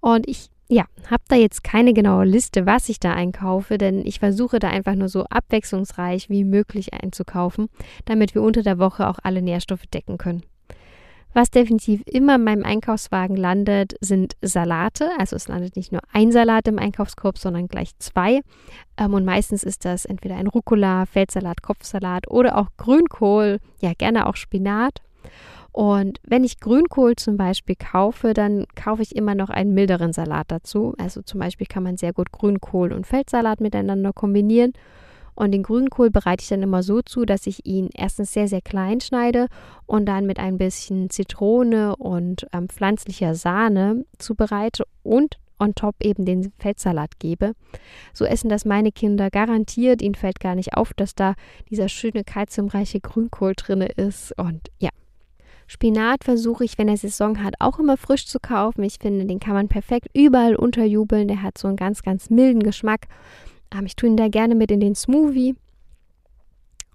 Und 0.00 0.28
ich 0.28 0.50
ja, 0.70 0.84
habe 1.10 1.22
da 1.28 1.36
jetzt 1.36 1.64
keine 1.64 1.94
genaue 1.94 2.26
Liste, 2.26 2.66
was 2.66 2.90
ich 2.90 3.00
da 3.00 3.14
einkaufe, 3.14 3.78
denn 3.78 4.04
ich 4.04 4.18
versuche 4.18 4.58
da 4.58 4.68
einfach 4.68 4.94
nur 4.94 5.08
so 5.08 5.24
abwechslungsreich 5.24 6.28
wie 6.28 6.44
möglich 6.44 6.92
einzukaufen, 6.92 7.68
damit 8.04 8.34
wir 8.34 8.42
unter 8.42 8.62
der 8.62 8.78
Woche 8.78 9.08
auch 9.08 9.18
alle 9.22 9.40
Nährstoffe 9.40 9.86
decken 9.86 10.18
können. 10.18 10.42
Was 11.34 11.50
definitiv 11.50 12.02
immer 12.06 12.36
in 12.36 12.44
meinem 12.44 12.64
Einkaufswagen 12.64 13.36
landet, 13.36 13.94
sind 14.00 14.34
Salate. 14.42 15.10
Also 15.18 15.36
es 15.36 15.48
landet 15.48 15.76
nicht 15.76 15.92
nur 15.92 16.00
ein 16.12 16.32
Salat 16.32 16.66
im 16.68 16.78
Einkaufskorb, 16.78 17.38
sondern 17.38 17.68
gleich 17.68 17.96
zwei. 17.98 18.40
Ähm, 18.96 19.14
und 19.14 19.24
meistens 19.24 19.62
ist 19.62 19.84
das 19.84 20.04
entweder 20.04 20.36
ein 20.36 20.46
Rucola, 20.46 21.06
Feldsalat, 21.06 21.62
Kopfsalat 21.62 22.28
oder 22.28 22.56
auch 22.56 22.68
Grünkohl, 22.76 23.58
ja 23.80 23.92
gerne 23.92 24.26
auch 24.26 24.36
Spinat. 24.36 25.02
Und 25.70 26.18
wenn 26.24 26.44
ich 26.44 26.60
Grünkohl 26.60 27.14
zum 27.14 27.36
Beispiel 27.36 27.76
kaufe, 27.76 28.32
dann 28.32 28.66
kaufe 28.74 29.02
ich 29.02 29.14
immer 29.14 29.34
noch 29.34 29.50
einen 29.50 29.74
milderen 29.74 30.12
Salat 30.12 30.50
dazu. 30.50 30.94
Also 30.98 31.22
zum 31.22 31.38
Beispiel 31.40 31.66
kann 31.66 31.82
man 31.82 31.96
sehr 31.96 32.12
gut 32.12 32.32
Grünkohl 32.32 32.92
und 32.92 33.06
Feldsalat 33.06 33.60
miteinander 33.60 34.12
kombinieren. 34.12 34.72
Und 35.38 35.52
den 35.52 35.62
Grünkohl 35.62 36.10
bereite 36.10 36.42
ich 36.42 36.48
dann 36.48 36.64
immer 36.64 36.82
so 36.82 37.00
zu, 37.00 37.24
dass 37.24 37.46
ich 37.46 37.64
ihn 37.64 37.90
erstens 37.94 38.32
sehr, 38.32 38.48
sehr 38.48 38.60
klein 38.60 39.00
schneide 39.00 39.46
und 39.86 40.06
dann 40.06 40.26
mit 40.26 40.40
ein 40.40 40.58
bisschen 40.58 41.10
Zitrone 41.10 41.94
und 41.94 42.48
ähm, 42.52 42.68
pflanzlicher 42.68 43.36
Sahne 43.36 44.04
zubereite 44.18 44.84
und 45.04 45.38
on 45.60 45.76
top 45.76 45.94
eben 46.00 46.24
den 46.24 46.52
Feldsalat 46.58 47.20
gebe. 47.20 47.52
So 48.12 48.24
essen 48.24 48.48
das 48.48 48.64
meine 48.64 48.90
Kinder 48.90 49.30
garantiert. 49.30 50.02
Ihnen 50.02 50.16
fällt 50.16 50.40
gar 50.40 50.56
nicht 50.56 50.74
auf, 50.74 50.92
dass 50.92 51.14
da 51.14 51.34
dieser 51.70 51.88
schöne 51.88 52.24
kalziumreiche 52.24 52.98
Grünkohl 52.98 53.52
drin 53.54 53.82
ist. 53.82 54.36
Und 54.36 54.72
ja. 54.80 54.90
Spinat 55.68 56.24
versuche 56.24 56.64
ich, 56.64 56.78
wenn 56.78 56.88
er 56.88 56.96
Saison 56.96 57.44
hat, 57.44 57.54
auch 57.60 57.78
immer 57.78 57.96
frisch 57.96 58.26
zu 58.26 58.40
kaufen. 58.40 58.82
Ich 58.82 58.96
finde, 59.00 59.24
den 59.24 59.38
kann 59.38 59.54
man 59.54 59.68
perfekt 59.68 60.08
überall 60.14 60.56
unterjubeln. 60.56 61.28
Der 61.28 61.42
hat 61.42 61.58
so 61.58 61.68
einen 61.68 61.76
ganz, 61.76 62.02
ganz 62.02 62.28
milden 62.28 62.64
Geschmack. 62.64 63.06
Ähm, 63.72 63.86
ich 63.86 63.96
tue 63.96 64.10
ihn 64.10 64.16
da 64.16 64.28
gerne 64.28 64.54
mit 64.54 64.70
in 64.70 64.80
den 64.80 64.94
Smoothie. 64.94 65.54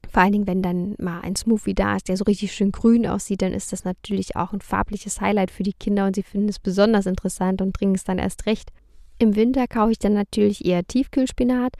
Vor 0.09 0.21
allen 0.21 0.31
Dingen, 0.31 0.47
wenn 0.47 0.61
dann 0.61 0.95
mal 0.99 1.21
ein 1.21 1.35
Smoothie 1.35 1.73
da 1.73 1.95
ist, 1.95 2.07
der 2.07 2.17
so 2.17 2.25
richtig 2.25 2.51
schön 2.53 2.71
grün 2.71 3.07
aussieht, 3.07 3.41
dann 3.41 3.51
ist 3.51 3.71
das 3.71 3.83
natürlich 3.83 4.35
auch 4.35 4.53
ein 4.53 4.61
farbliches 4.61 5.21
Highlight 5.21 5.49
für 5.49 5.63
die 5.63 5.73
Kinder 5.73 6.05
und 6.05 6.15
sie 6.15 6.21
finden 6.21 6.49
es 6.49 6.59
besonders 6.59 7.07
interessant 7.07 7.61
und 7.61 7.75
trinken 7.75 7.95
es 7.95 8.03
dann 8.03 8.19
erst 8.19 8.45
recht. 8.45 8.71
Im 9.17 9.35
Winter 9.35 9.67
kaufe 9.67 9.91
ich 9.91 9.99
dann 9.99 10.13
natürlich 10.13 10.65
eher 10.65 10.85
Tiefkühlspinat, 10.85 11.75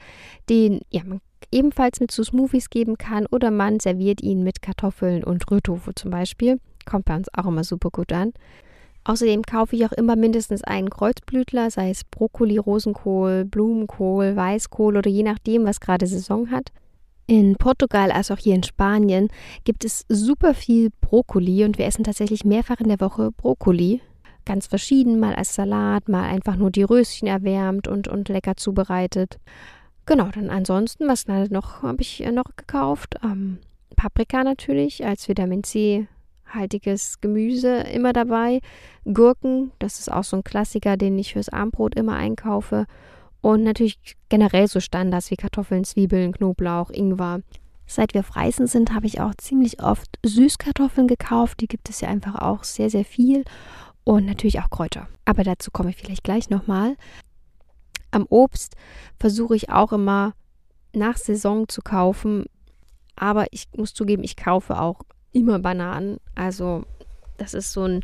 den 0.48 0.80
ja, 0.90 1.04
man 1.04 1.20
ebenfalls 1.52 2.00
mit 2.00 2.10
zu 2.10 2.24
Smoothies 2.24 2.70
geben 2.70 2.98
kann 2.98 3.26
oder 3.26 3.50
man 3.50 3.78
serviert 3.78 4.22
ihn 4.22 4.42
mit 4.42 4.62
Kartoffeln 4.62 5.22
und 5.22 5.48
Rührtofu 5.50 5.92
zum 5.94 6.10
Beispiel. 6.10 6.58
Kommt 6.86 7.04
bei 7.04 7.16
uns 7.16 7.28
auch 7.32 7.46
immer 7.46 7.64
super 7.64 7.90
gut 7.90 8.12
an. 8.12 8.32
Außerdem 9.04 9.42
kaufe 9.42 9.76
ich 9.76 9.84
auch 9.84 9.92
immer 9.92 10.16
mindestens 10.16 10.64
einen 10.64 10.88
Kreuzblütler, 10.88 11.70
sei 11.70 11.90
es 11.90 12.04
Brokkoli, 12.04 12.56
Rosenkohl, 12.56 13.44
Blumenkohl, 13.44 14.34
Weißkohl 14.34 14.96
oder 14.96 15.10
je 15.10 15.22
nachdem, 15.22 15.64
was 15.64 15.80
gerade 15.80 16.06
Saison 16.06 16.50
hat. 16.50 16.72
In 17.26 17.56
Portugal 17.56 18.10
als 18.10 18.30
auch 18.30 18.38
hier 18.38 18.54
in 18.54 18.62
Spanien 18.62 19.28
gibt 19.64 19.84
es 19.84 20.04
super 20.08 20.54
viel 20.54 20.90
Brokkoli 21.00 21.64
und 21.64 21.78
wir 21.78 21.86
essen 21.86 22.04
tatsächlich 22.04 22.44
mehrfach 22.44 22.80
in 22.80 22.88
der 22.88 23.00
Woche 23.00 23.30
Brokkoli. 23.32 24.00
Ganz 24.46 24.66
verschieden, 24.66 25.20
mal 25.20 25.34
als 25.34 25.54
Salat, 25.54 26.08
mal 26.08 26.24
einfach 26.24 26.56
nur 26.56 26.70
die 26.70 26.82
Röschen 26.82 27.28
erwärmt 27.28 27.88
und, 27.88 28.08
und 28.08 28.28
lecker 28.28 28.56
zubereitet. 28.56 29.38
Genau, 30.06 30.28
dann 30.34 30.50
ansonsten, 30.50 31.08
was 31.08 31.26
noch 31.26 31.82
habe 31.82 32.02
ich 32.02 32.20
noch 32.30 32.56
gekauft? 32.56 33.16
Ähm, 33.22 33.58
Paprika 33.96 34.44
natürlich 34.44 35.04
als 35.04 35.28
Vitamin 35.28 35.64
C 35.64 36.08
haltiges 36.54 37.20
Gemüse 37.20 37.78
immer 37.80 38.12
dabei. 38.12 38.60
Gurken, 39.04 39.72
das 39.78 39.98
ist 39.98 40.10
auch 40.10 40.24
so 40.24 40.36
ein 40.36 40.44
Klassiker, 40.44 40.96
den 40.96 41.18
ich 41.18 41.32
fürs 41.32 41.48
Armbrot 41.48 41.94
immer 41.94 42.14
einkaufe. 42.14 42.86
Und 43.40 43.62
natürlich 43.62 43.98
generell 44.28 44.68
so 44.68 44.80
Standards 44.80 45.30
wie 45.30 45.36
Kartoffeln, 45.36 45.84
Zwiebeln, 45.84 46.32
Knoblauch, 46.32 46.90
Ingwer. 46.90 47.40
Seit 47.86 48.14
wir 48.14 48.20
auf 48.20 48.36
Reisen 48.36 48.66
sind, 48.66 48.94
habe 48.94 49.06
ich 49.06 49.20
auch 49.20 49.34
ziemlich 49.34 49.82
oft 49.82 50.18
Süßkartoffeln 50.24 51.06
gekauft. 51.06 51.60
Die 51.60 51.68
gibt 51.68 51.90
es 51.90 52.00
ja 52.00 52.08
einfach 52.08 52.36
auch 52.36 52.64
sehr, 52.64 52.88
sehr 52.88 53.04
viel. 53.04 53.44
Und 54.04 54.26
natürlich 54.26 54.60
auch 54.60 54.70
Kräuter. 54.70 55.08
Aber 55.24 55.44
dazu 55.44 55.70
komme 55.70 55.90
ich 55.90 55.96
vielleicht 55.96 56.24
gleich 56.24 56.50
nochmal. 56.50 56.96
Am 58.10 58.26
Obst 58.28 58.76
versuche 59.18 59.56
ich 59.56 59.70
auch 59.70 59.92
immer 59.92 60.34
nach 60.94 61.16
Saison 61.16 61.68
zu 61.68 61.82
kaufen. 61.82 62.46
Aber 63.16 63.46
ich 63.50 63.66
muss 63.76 63.94
zugeben, 63.94 64.24
ich 64.24 64.36
kaufe 64.36 64.80
auch 64.80 65.02
immer 65.34 65.58
Bananen. 65.58 66.18
Also 66.34 66.84
das 67.36 67.52
ist 67.52 67.72
so 67.72 67.82
ein 67.82 68.00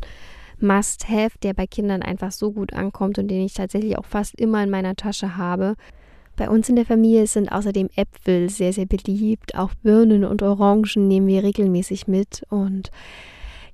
Must-Have, 0.59 1.37
der 1.41 1.53
bei 1.53 1.65
Kindern 1.65 2.03
einfach 2.03 2.31
so 2.31 2.51
gut 2.51 2.73
ankommt 2.73 3.17
und 3.17 3.27
den 3.27 3.45
ich 3.45 3.53
tatsächlich 3.53 3.97
auch 3.97 4.05
fast 4.05 4.39
immer 4.39 4.63
in 4.63 4.69
meiner 4.69 4.95
Tasche 4.95 5.37
habe. 5.37 5.75
Bei 6.35 6.49
uns 6.49 6.69
in 6.69 6.75
der 6.75 6.85
Familie 6.85 7.27
sind 7.27 7.51
außerdem 7.51 7.89
Äpfel 7.95 8.49
sehr, 8.49 8.73
sehr 8.73 8.85
beliebt. 8.85 9.55
Auch 9.55 9.73
Birnen 9.83 10.23
und 10.23 10.41
Orangen 10.43 11.07
nehmen 11.07 11.27
wir 11.27 11.43
regelmäßig 11.43 12.07
mit. 12.07 12.43
Und 12.49 12.89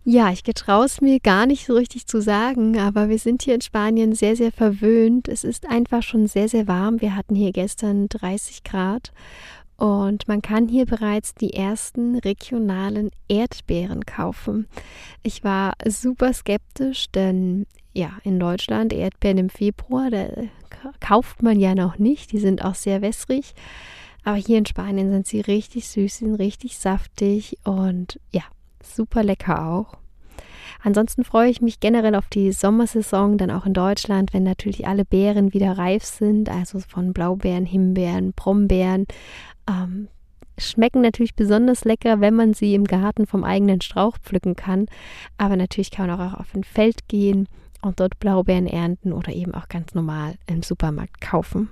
ja, 0.04 0.32
ich 0.32 0.44
getraue 0.44 0.86
es 0.86 1.02
mir 1.02 1.20
gar 1.20 1.46
nicht 1.46 1.66
so 1.66 1.74
richtig 1.76 2.08
zu 2.08 2.22
sagen, 2.22 2.80
aber 2.80 3.10
wir 3.10 3.20
sind 3.20 3.44
hier 3.44 3.56
in 3.56 3.62
Spanien 3.62 4.16
sehr, 4.16 4.36
sehr 4.36 4.52
verwöhnt. 4.52 5.28
Es 5.28 5.44
ist 5.44 5.70
einfach 5.70 6.02
schon 6.02 6.28
sehr, 6.28 6.48
sehr 6.50 6.68
warm. 6.68 7.02
Wir 7.02 7.16
hatten 7.16 7.36
hier 7.36 7.52
gestern 7.52 8.08
30 8.08 8.64
Grad 8.64 9.12
und 9.78 10.28
man 10.28 10.42
kann 10.42 10.68
hier 10.68 10.86
bereits 10.86 11.36
die 11.36 11.54
ersten 11.54 12.18
regionalen 12.18 13.12
Erdbeeren 13.28 14.06
kaufen. 14.06 14.68
Ich 15.24 15.44
war 15.44 15.74
super 15.86 16.34
skeptisch, 16.34 17.12
denn 17.12 17.68
ja, 17.94 18.12
in 18.24 18.40
Deutschland 18.40 18.92
Erdbeeren 18.92 19.38
im 19.38 19.50
Februar, 19.50 20.10
da 20.10 20.28
kauft 21.00 21.42
man 21.42 21.60
ja 21.60 21.76
noch 21.76 21.98
nicht. 21.98 22.32
Die 22.32 22.40
sind 22.40 22.64
auch 22.64 22.76
sehr 22.76 23.02
wässrig. 23.02 23.54
Aber 24.24 24.38
hier 24.38 24.58
in 24.58 24.66
Spanien 24.66 25.12
sind 25.12 25.26
sie 25.26 25.42
richtig 25.42 25.88
süß, 25.88 26.18
sind 26.18 26.36
richtig 26.36 26.78
saftig 26.78 27.58
und 27.64 28.20
ja, 28.32 28.44
super 28.84 29.24
lecker 29.24 29.68
auch. 29.68 29.98
Ansonsten 30.82 31.24
freue 31.24 31.50
ich 31.50 31.62
mich 31.62 31.80
generell 31.80 32.16
auf 32.16 32.28
die 32.28 32.52
Sommersaison, 32.52 33.38
dann 33.38 33.52
auch 33.52 33.66
in 33.66 33.74
Deutschland, 33.74 34.34
wenn 34.34 34.44
natürlich 34.44 34.88
alle 34.88 35.06
Beeren 35.06 35.54
wieder 35.54 35.78
reif 35.78 36.04
sind, 36.04 36.50
also 36.50 36.80
von 36.80 37.14
Blaubeeren, 37.14 37.66
Himbeeren, 37.66 38.34
Brombeeren, 38.34 39.06
ähm, 39.70 40.08
schmecken 40.58 41.02
natürlich 41.02 41.36
besonders 41.36 41.86
lecker, 41.86 42.20
wenn 42.20 42.34
man 42.34 42.54
sie 42.54 42.74
im 42.74 42.86
Garten 42.86 43.28
vom 43.28 43.44
eigenen 43.44 43.82
Strauch 43.82 44.18
pflücken 44.18 44.56
kann. 44.56 44.88
Aber 45.38 45.56
natürlich 45.56 45.92
kann 45.92 46.08
man 46.08 46.20
auch 46.20 46.40
auf 46.40 46.54
ein 46.56 46.64
Feld 46.64 47.08
gehen 47.08 47.48
und 47.82 48.00
dort 48.00 48.20
Blaubeeren 48.20 48.68
ernten 48.68 49.14
oder 49.14 49.32
eben 49.34 49.54
auch 49.54 49.68
ganz 49.70 49.94
normal 49.94 50.36
im 50.48 50.64
Supermarkt 50.64 51.22
kaufen. 51.22 51.70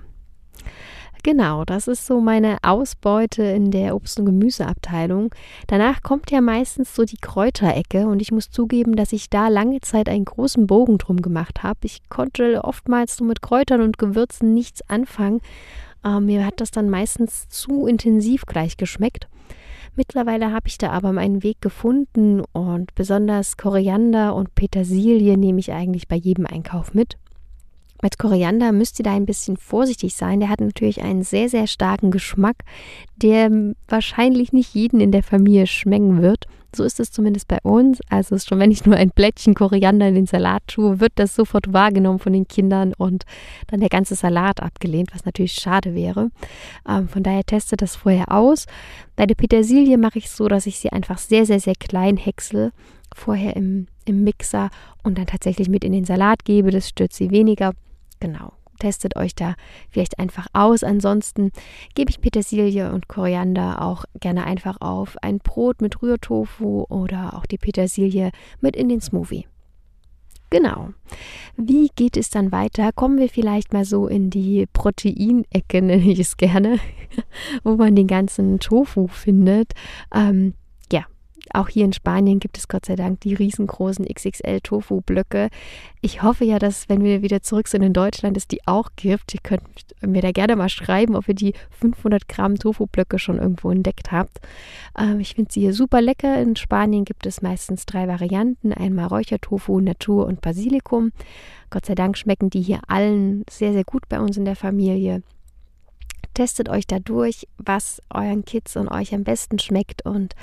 Genau, 1.26 1.66
das 1.66 1.88
ist 1.88 2.06
so 2.06 2.22
meine 2.22 2.60
Ausbeute 2.62 3.42
in 3.42 3.72
der 3.72 3.96
Obst- 3.96 4.20
und 4.20 4.28
Gemüseabteilung. 4.28 5.34
Danach 5.66 6.04
kommt 6.04 6.30
ja 6.30 6.40
meistens 6.40 6.94
so 6.94 7.04
die 7.04 7.18
Kräuterecke 7.18 8.06
und 8.06 8.22
ich 8.22 8.32
muss 8.32 8.52
zugeben, 8.52 8.96
dass 8.96 9.12
ich 9.12 9.32
da 9.32 9.48
lange 9.48 9.82
Zeit 9.82 10.08
einen 10.08 10.26
großen 10.26 10.68
Bogen 10.68 11.00
drum 11.00 11.24
gemacht 11.24 11.64
habe. 11.64 11.80
Ich 11.82 12.10
konnte 12.10 12.64
oftmals 12.64 13.18
so 13.18 13.24
mit 13.24 13.42
Kräutern 13.42 13.82
und 13.82 13.98
Gewürzen 13.98 14.54
nichts 14.54 14.88
anfangen 14.88 15.42
äh, 16.04 16.20
mir 16.20 16.46
hat 16.46 16.62
das 16.62 16.70
dann 16.70 16.92
meistens 16.92 17.50
zu 17.50 17.88
intensiv 17.88 18.46
gleich 18.46 18.78
geschmeckt. 18.78 19.28
Mittlerweile 19.96 20.52
habe 20.52 20.68
ich 20.68 20.78
da 20.78 20.92
aber 20.92 21.12
meinen 21.12 21.42
Weg 21.42 21.60
gefunden 21.60 22.44
und 22.54 22.94
besonders 22.94 23.58
Koriander 23.58 24.36
und 24.36 24.54
Petersilie 24.54 25.38
nehme 25.38 25.60
ich 25.60 25.74
eigentlich 25.74 26.08
bei 26.08 26.18
jedem 26.18 26.46
Einkauf 26.46 26.94
mit. 26.94 27.18
Mit 28.06 28.20
Koriander 28.20 28.72
müsst 28.72 29.00
ihr 29.00 29.04
da 29.04 29.16
ein 29.16 29.26
bisschen 29.26 29.58
vorsichtig 29.58 30.14
sein. 30.14 30.40
Der 30.40 30.50
hat 30.50 30.62
natürlich 30.62 31.02
einen 31.02 31.24
sehr, 31.24 31.50
sehr 31.50 31.66
starken 31.66 32.12
Geschmack, 32.12 32.58
der 33.16 33.50
wahrscheinlich 33.88 34.54
nicht 34.54 34.76
jeden 34.76 35.00
in 35.00 35.12
der 35.12 35.24
Familie 35.24 35.66
schmecken 35.66 36.22
wird. 36.22 36.46
So 36.76 36.84
ist 36.84 37.00
es 37.00 37.12
zumindest 37.12 37.48
bei 37.48 37.58
uns. 37.64 38.02
Also 38.08 38.38
schon 38.38 38.60
wenn 38.60 38.70
ich 38.70 38.86
nur 38.86 38.96
ein 38.96 39.10
Blättchen 39.10 39.56
Koriander 39.56 40.08
in 40.08 40.14
den 40.14 40.28
Salat 40.28 40.62
tue, 40.68 41.00
wird 41.00 41.14
das 41.16 41.34
sofort 41.34 41.74
wahrgenommen 41.74 42.20
von 42.20 42.32
den 42.32 42.48
Kindern 42.48 42.94
und 42.96 43.26
dann 43.70 43.80
der 43.80 43.90
ganze 43.90 44.14
Salat 44.14 44.62
abgelehnt, 44.62 45.10
was 45.12 45.26
natürlich 45.26 45.54
schade 45.54 45.96
wäre. 45.96 46.30
Ähm, 46.88 47.10
von 47.10 47.24
daher 47.24 47.44
teste 47.44 47.76
das 47.76 47.96
vorher 47.96 48.32
aus. 48.32 48.68
Bei 49.16 49.26
der 49.26 49.34
Petersilie 49.34 49.98
mache 49.98 50.20
ich 50.20 50.26
es 50.26 50.38
so, 50.38 50.48
dass 50.48 50.68
ich 50.68 50.78
sie 50.78 50.92
einfach 50.92 51.18
sehr, 51.18 51.48
sehr, 51.48 51.60
sehr 51.60 51.74
klein 51.74 52.18
häcksel 52.18 52.72
vorher 53.16 53.56
im, 53.56 53.88
im 54.06 54.24
Mixer 54.24 54.70
und 55.02 55.18
dann 55.18 55.26
tatsächlich 55.26 55.70
mit 55.70 55.84
in 55.84 55.92
den 55.92 56.06
Salat 56.06 56.46
gebe. 56.46 56.70
Das 56.70 56.90
stört 56.90 57.12
sie 57.12 57.32
weniger. 57.32 57.74
Genau. 58.20 58.54
Testet 58.80 59.16
euch 59.16 59.36
da 59.36 59.56
vielleicht 59.90 60.20
einfach 60.20 60.48
aus. 60.52 60.84
Ansonsten 60.84 61.52
gebe 61.94 62.10
ich 62.10 62.20
Petersilie 62.20 62.92
und 62.92 63.08
Koriander 63.08 63.82
auch 63.82 64.04
gerne 64.20 64.44
einfach 64.44 64.82
auf 64.82 65.16
ein 65.22 65.40
Brot 65.40 65.82
mit 65.82 66.02
Rührtofu 66.02 66.86
oder 66.90 67.36
auch 67.36 67.46
die 67.46 67.58
Petersilie 67.58 68.32
mit 68.60 68.76
in 68.76 68.90
den 68.90 69.00
Smoothie. 69.00 69.48
Genau. 70.50 70.90
Wie 71.58 71.90
geht 71.96 72.18
es 72.18 72.30
dann 72.30 72.52
weiter? 72.52 72.92
Kommen 72.92 73.18
wir 73.18 73.30
vielleicht 73.30 73.74
mal 73.74 73.86
so 73.86 74.08
in 74.08 74.30
die 74.30 74.68
Proteinecke, 74.72 75.82
nenne 75.82 76.12
ich 76.12 76.20
es 76.20 76.38
gerne, 76.38 76.80
wo 77.64 77.76
man 77.76 77.96
den 77.96 78.08
ganzen 78.08 78.60
Tofu 78.60 79.08
findet. 79.08 79.74
Ähm, 80.14 80.54
auch 81.56 81.70
hier 81.70 81.86
in 81.86 81.94
Spanien 81.94 82.40
gibt 82.40 82.58
es 82.58 82.68
Gott 82.68 82.86
sei 82.86 82.96
Dank 82.96 83.22
die 83.22 83.34
riesengroßen 83.34 84.06
XXL-Tofu-Blöcke. 84.06 85.50
Ich 86.02 86.22
hoffe 86.22 86.46
ja, 86.46 86.60
dass, 86.60 86.90
wenn 86.90 87.04
wir 87.04 87.22
wieder 87.22 87.42
zurück 87.42 87.68
sind 87.68 87.82
in 87.82 87.94
Deutschland, 87.94 88.38
es 88.38 88.48
die 88.48 88.66
auch 88.68 88.90
gibt. 88.96 89.34
Ihr 89.34 89.40
könnt 89.42 89.64
mir 90.02 90.22
da 90.22 90.32
gerne 90.32 90.56
mal 90.56 90.70
schreiben, 90.70 91.16
ob 91.16 91.28
ihr 91.28 91.34
die 91.34 91.54
500 91.72 92.28
Gramm 92.28 92.58
Tofu-Blöcke 92.58 93.20
schon 93.20 93.40
irgendwo 93.40 93.72
entdeckt 93.72 94.12
habt. 94.12 94.40
Ähm, 94.98 95.20
ich 95.20 95.36
finde 95.36 95.52
sie 95.52 95.62
hier 95.62 95.74
super 95.74 96.02
lecker. 96.02 96.42
In 96.42 96.56
Spanien 96.56 97.06
gibt 97.06 97.26
es 97.26 97.42
meistens 97.42 97.86
drei 97.86 98.08
Varianten: 98.08 98.74
einmal 98.74 99.08
Räuchertofu, 99.08 99.80
Natur 99.80 100.28
und 100.28 100.42
Basilikum. 100.42 101.12
Gott 101.70 101.86
sei 101.86 101.96
Dank 101.96 102.18
schmecken 102.18 102.50
die 102.50 102.62
hier 102.62 102.80
allen 102.88 103.44
sehr, 103.50 103.74
sehr 103.74 103.84
gut 103.84 104.08
bei 104.10 104.20
uns 104.20 104.38
in 104.38 104.46
der 104.46 104.56
Familie 104.56 105.24
testet 106.36 106.70
euch 106.70 106.86
da 106.86 107.00
durch, 107.00 107.48
was 107.58 108.02
euren 108.14 108.46
Kids 108.46 108.76
und 108.76 108.90
euch 108.90 109.14
am 109.16 109.24
besten 109.24 109.58
schmeckt 109.58 110.06
und 110.06 110.36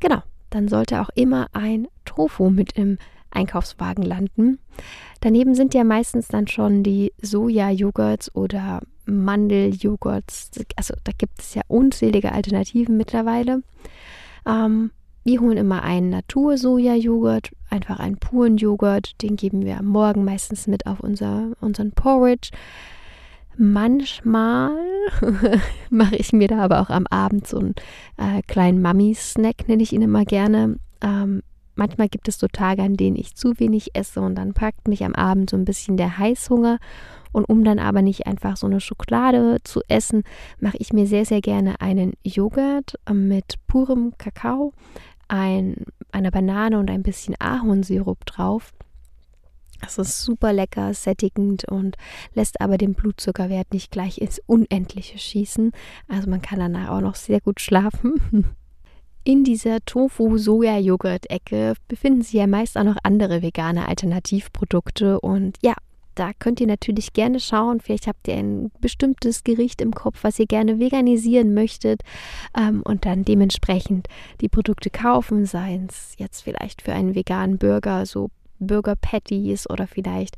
genau, 0.00 0.22
dann 0.50 0.68
sollte 0.68 1.00
auch 1.00 1.10
immer 1.14 1.48
ein 1.52 1.88
Tofu 2.04 2.50
mit 2.50 2.72
im 2.72 2.98
Einkaufswagen 3.30 4.04
landen. 4.04 4.58
Daneben 5.20 5.54
sind 5.54 5.74
ja 5.74 5.84
meistens 5.84 6.28
dann 6.28 6.48
schon 6.48 6.82
die 6.82 7.12
Soja-Joghurts 7.22 8.34
oder 8.34 8.80
Mandeljoghurts. 9.06 10.50
Also 10.76 10.94
da 11.04 11.12
gibt 11.16 11.40
es 11.40 11.54
ja 11.54 11.62
unzählige 11.68 12.32
Alternativen 12.32 12.96
mittlerweile. 12.96 13.62
Ähm, 14.46 14.90
wir 15.22 15.40
holen 15.40 15.58
immer 15.58 15.82
einen 15.82 16.10
Natur-Soja-Joghurt, 16.10 17.50
einfach 17.68 18.00
einen 18.00 18.16
puren 18.16 18.56
Joghurt. 18.56 19.20
Den 19.22 19.36
geben 19.36 19.64
wir 19.64 19.78
am 19.78 19.86
Morgen 19.86 20.24
meistens 20.24 20.66
mit 20.66 20.86
auf 20.86 21.00
unser, 21.00 21.52
unseren 21.60 21.92
Porridge. 21.92 22.50
Manchmal 23.62 24.74
mache 25.90 26.16
ich 26.16 26.32
mir 26.32 26.48
da 26.48 26.60
aber 26.60 26.80
auch 26.80 26.88
am 26.88 27.06
Abend 27.08 27.46
so 27.46 27.58
einen 27.58 27.74
äh, 28.16 28.40
kleinen 28.46 28.80
Mummy-Snack, 28.80 29.68
nenne 29.68 29.82
ich 29.82 29.92
ihn 29.92 30.00
immer 30.00 30.24
gerne. 30.24 30.78
Ähm, 31.02 31.42
manchmal 31.74 32.08
gibt 32.08 32.26
es 32.28 32.38
so 32.38 32.46
Tage, 32.48 32.82
an 32.82 32.96
denen 32.96 33.16
ich 33.16 33.36
zu 33.36 33.60
wenig 33.60 33.94
esse 33.94 34.22
und 34.22 34.36
dann 34.36 34.54
packt 34.54 34.88
mich 34.88 35.04
am 35.04 35.14
Abend 35.14 35.50
so 35.50 35.58
ein 35.58 35.66
bisschen 35.66 35.98
der 35.98 36.16
Heißhunger. 36.16 36.78
Und 37.32 37.44
um 37.50 37.62
dann 37.62 37.78
aber 37.78 38.00
nicht 38.00 38.26
einfach 38.26 38.56
so 38.56 38.66
eine 38.66 38.80
Schokolade 38.80 39.58
zu 39.62 39.82
essen, 39.88 40.22
mache 40.58 40.78
ich 40.78 40.94
mir 40.94 41.06
sehr, 41.06 41.26
sehr 41.26 41.42
gerne 41.42 41.82
einen 41.82 42.14
Joghurt 42.24 42.94
mit 43.12 43.56
purem 43.66 44.14
Kakao, 44.16 44.72
ein, 45.28 45.84
einer 46.12 46.30
Banane 46.30 46.78
und 46.78 46.90
ein 46.90 47.02
bisschen 47.02 47.34
Ahornsirup 47.38 48.24
drauf. 48.24 48.72
Das 49.80 49.98
ist 49.98 50.22
super 50.22 50.52
lecker, 50.52 50.92
sättigend 50.94 51.64
und 51.64 51.96
lässt 52.34 52.60
aber 52.60 52.78
den 52.78 52.94
Blutzuckerwert 52.94 53.72
nicht 53.72 53.90
gleich 53.90 54.18
ins 54.18 54.40
Unendliche 54.46 55.18
schießen. 55.18 55.72
Also 56.08 56.28
man 56.28 56.42
kann 56.42 56.58
danach 56.58 56.90
auch 56.90 57.00
noch 57.00 57.14
sehr 57.14 57.40
gut 57.40 57.60
schlafen. 57.60 58.20
In 59.22 59.44
dieser 59.44 59.80
Tofu-Soja-Joghurt-Ecke 59.84 61.74
befinden 61.88 62.22
sich 62.22 62.32
ja 62.32 62.46
meist 62.46 62.78
auch 62.78 62.84
noch 62.84 62.96
andere 63.02 63.42
vegane 63.42 63.86
Alternativprodukte 63.86 65.20
und 65.20 65.58
ja, 65.62 65.74
da 66.14 66.32
könnt 66.38 66.60
ihr 66.60 66.66
natürlich 66.66 67.12
gerne 67.12 67.38
schauen. 67.38 67.80
Vielleicht 67.80 68.06
habt 68.06 68.28
ihr 68.28 68.34
ein 68.34 68.70
bestimmtes 68.80 69.44
Gericht 69.44 69.80
im 69.80 69.92
Kopf, 69.94 70.18
was 70.22 70.38
ihr 70.38 70.46
gerne 70.46 70.78
veganisieren 70.78 71.54
möchtet 71.54 72.02
ähm, 72.56 72.82
und 72.84 73.04
dann 73.04 73.24
dementsprechend 73.24 74.08
die 74.40 74.48
Produkte 74.48 74.90
kaufen, 74.90 75.46
seien 75.46 75.86
es 75.88 76.14
jetzt 76.18 76.40
vielleicht 76.40 76.82
für 76.82 76.92
einen 76.92 77.14
veganen 77.14 77.58
Burger, 77.58 78.06
so 78.06 78.30
Burger 78.60 78.94
Patties 78.96 79.68
oder 79.68 79.86
vielleicht 79.86 80.36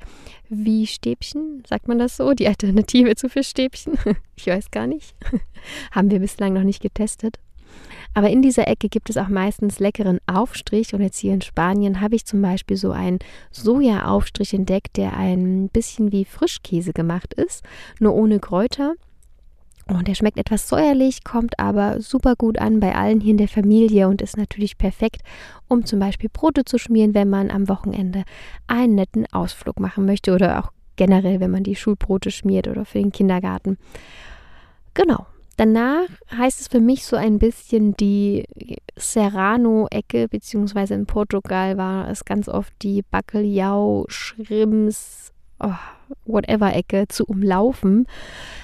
wie 0.48 0.86
Stäbchen, 0.86 1.62
sagt 1.68 1.88
man 1.88 1.98
das 1.98 2.16
so? 2.16 2.32
Die 2.32 2.48
Alternative 2.48 3.14
zu 3.16 3.28
Fischstäbchen? 3.28 3.98
ich 4.36 4.46
weiß 4.46 4.70
gar 4.70 4.86
nicht. 4.86 5.14
Haben 5.90 6.10
wir 6.10 6.20
bislang 6.20 6.54
noch 6.54 6.64
nicht 6.64 6.82
getestet. 6.82 7.38
Aber 8.14 8.28
in 8.28 8.42
dieser 8.42 8.68
Ecke 8.68 8.88
gibt 8.88 9.08
es 9.08 9.16
auch 9.16 9.28
meistens 9.28 9.78
leckeren 9.78 10.18
Aufstrich. 10.26 10.94
Und 10.94 11.00
jetzt 11.00 11.18
hier 11.18 11.32
in 11.32 11.40
Spanien 11.40 12.00
habe 12.00 12.14
ich 12.14 12.26
zum 12.26 12.42
Beispiel 12.42 12.76
so 12.76 12.92
einen 12.92 13.18
Soja-Aufstrich 13.50 14.52
entdeckt, 14.52 14.96
der 14.96 15.16
ein 15.16 15.68
bisschen 15.68 16.12
wie 16.12 16.24
Frischkäse 16.24 16.92
gemacht 16.92 17.32
ist, 17.34 17.64
nur 18.00 18.14
ohne 18.14 18.38
Kräuter. 18.38 18.94
Und 19.96 20.08
der 20.08 20.14
schmeckt 20.14 20.38
etwas 20.38 20.68
säuerlich, 20.68 21.24
kommt 21.24 21.58
aber 21.58 22.00
super 22.00 22.34
gut 22.36 22.58
an 22.58 22.80
bei 22.80 22.94
allen 22.94 23.20
hier 23.20 23.32
in 23.32 23.36
der 23.36 23.48
Familie 23.48 24.08
und 24.08 24.22
ist 24.22 24.36
natürlich 24.36 24.78
perfekt, 24.78 25.22
um 25.68 25.84
zum 25.84 25.98
Beispiel 25.98 26.30
Brote 26.32 26.64
zu 26.64 26.78
schmieren, 26.78 27.14
wenn 27.14 27.28
man 27.28 27.50
am 27.50 27.68
Wochenende 27.68 28.24
einen 28.66 28.94
netten 28.94 29.26
Ausflug 29.32 29.80
machen 29.80 30.06
möchte 30.06 30.34
oder 30.34 30.58
auch 30.58 30.72
generell, 30.96 31.40
wenn 31.40 31.50
man 31.50 31.64
die 31.64 31.76
Schulbrote 31.76 32.30
schmiert 32.30 32.68
oder 32.68 32.84
für 32.84 32.98
den 32.98 33.12
Kindergarten. 33.12 33.78
Genau. 34.94 35.26
Danach 35.56 36.08
heißt 36.36 36.60
es 36.60 36.68
für 36.68 36.80
mich 36.80 37.04
so 37.04 37.16
ein 37.16 37.38
bisschen 37.38 37.94
die 37.94 38.46
Serrano-Ecke, 38.96 40.28
beziehungsweise 40.28 40.94
in 40.94 41.06
Portugal 41.06 41.76
war 41.76 42.08
es 42.08 42.24
ganz 42.24 42.48
oft 42.48 42.72
die 42.82 43.02
Bacalhau, 43.02 44.06
Schrimps, 44.08 45.32
oh, 45.62 45.74
Whatever-Ecke 46.26 47.08
zu 47.08 47.24
umlaufen, 47.24 48.06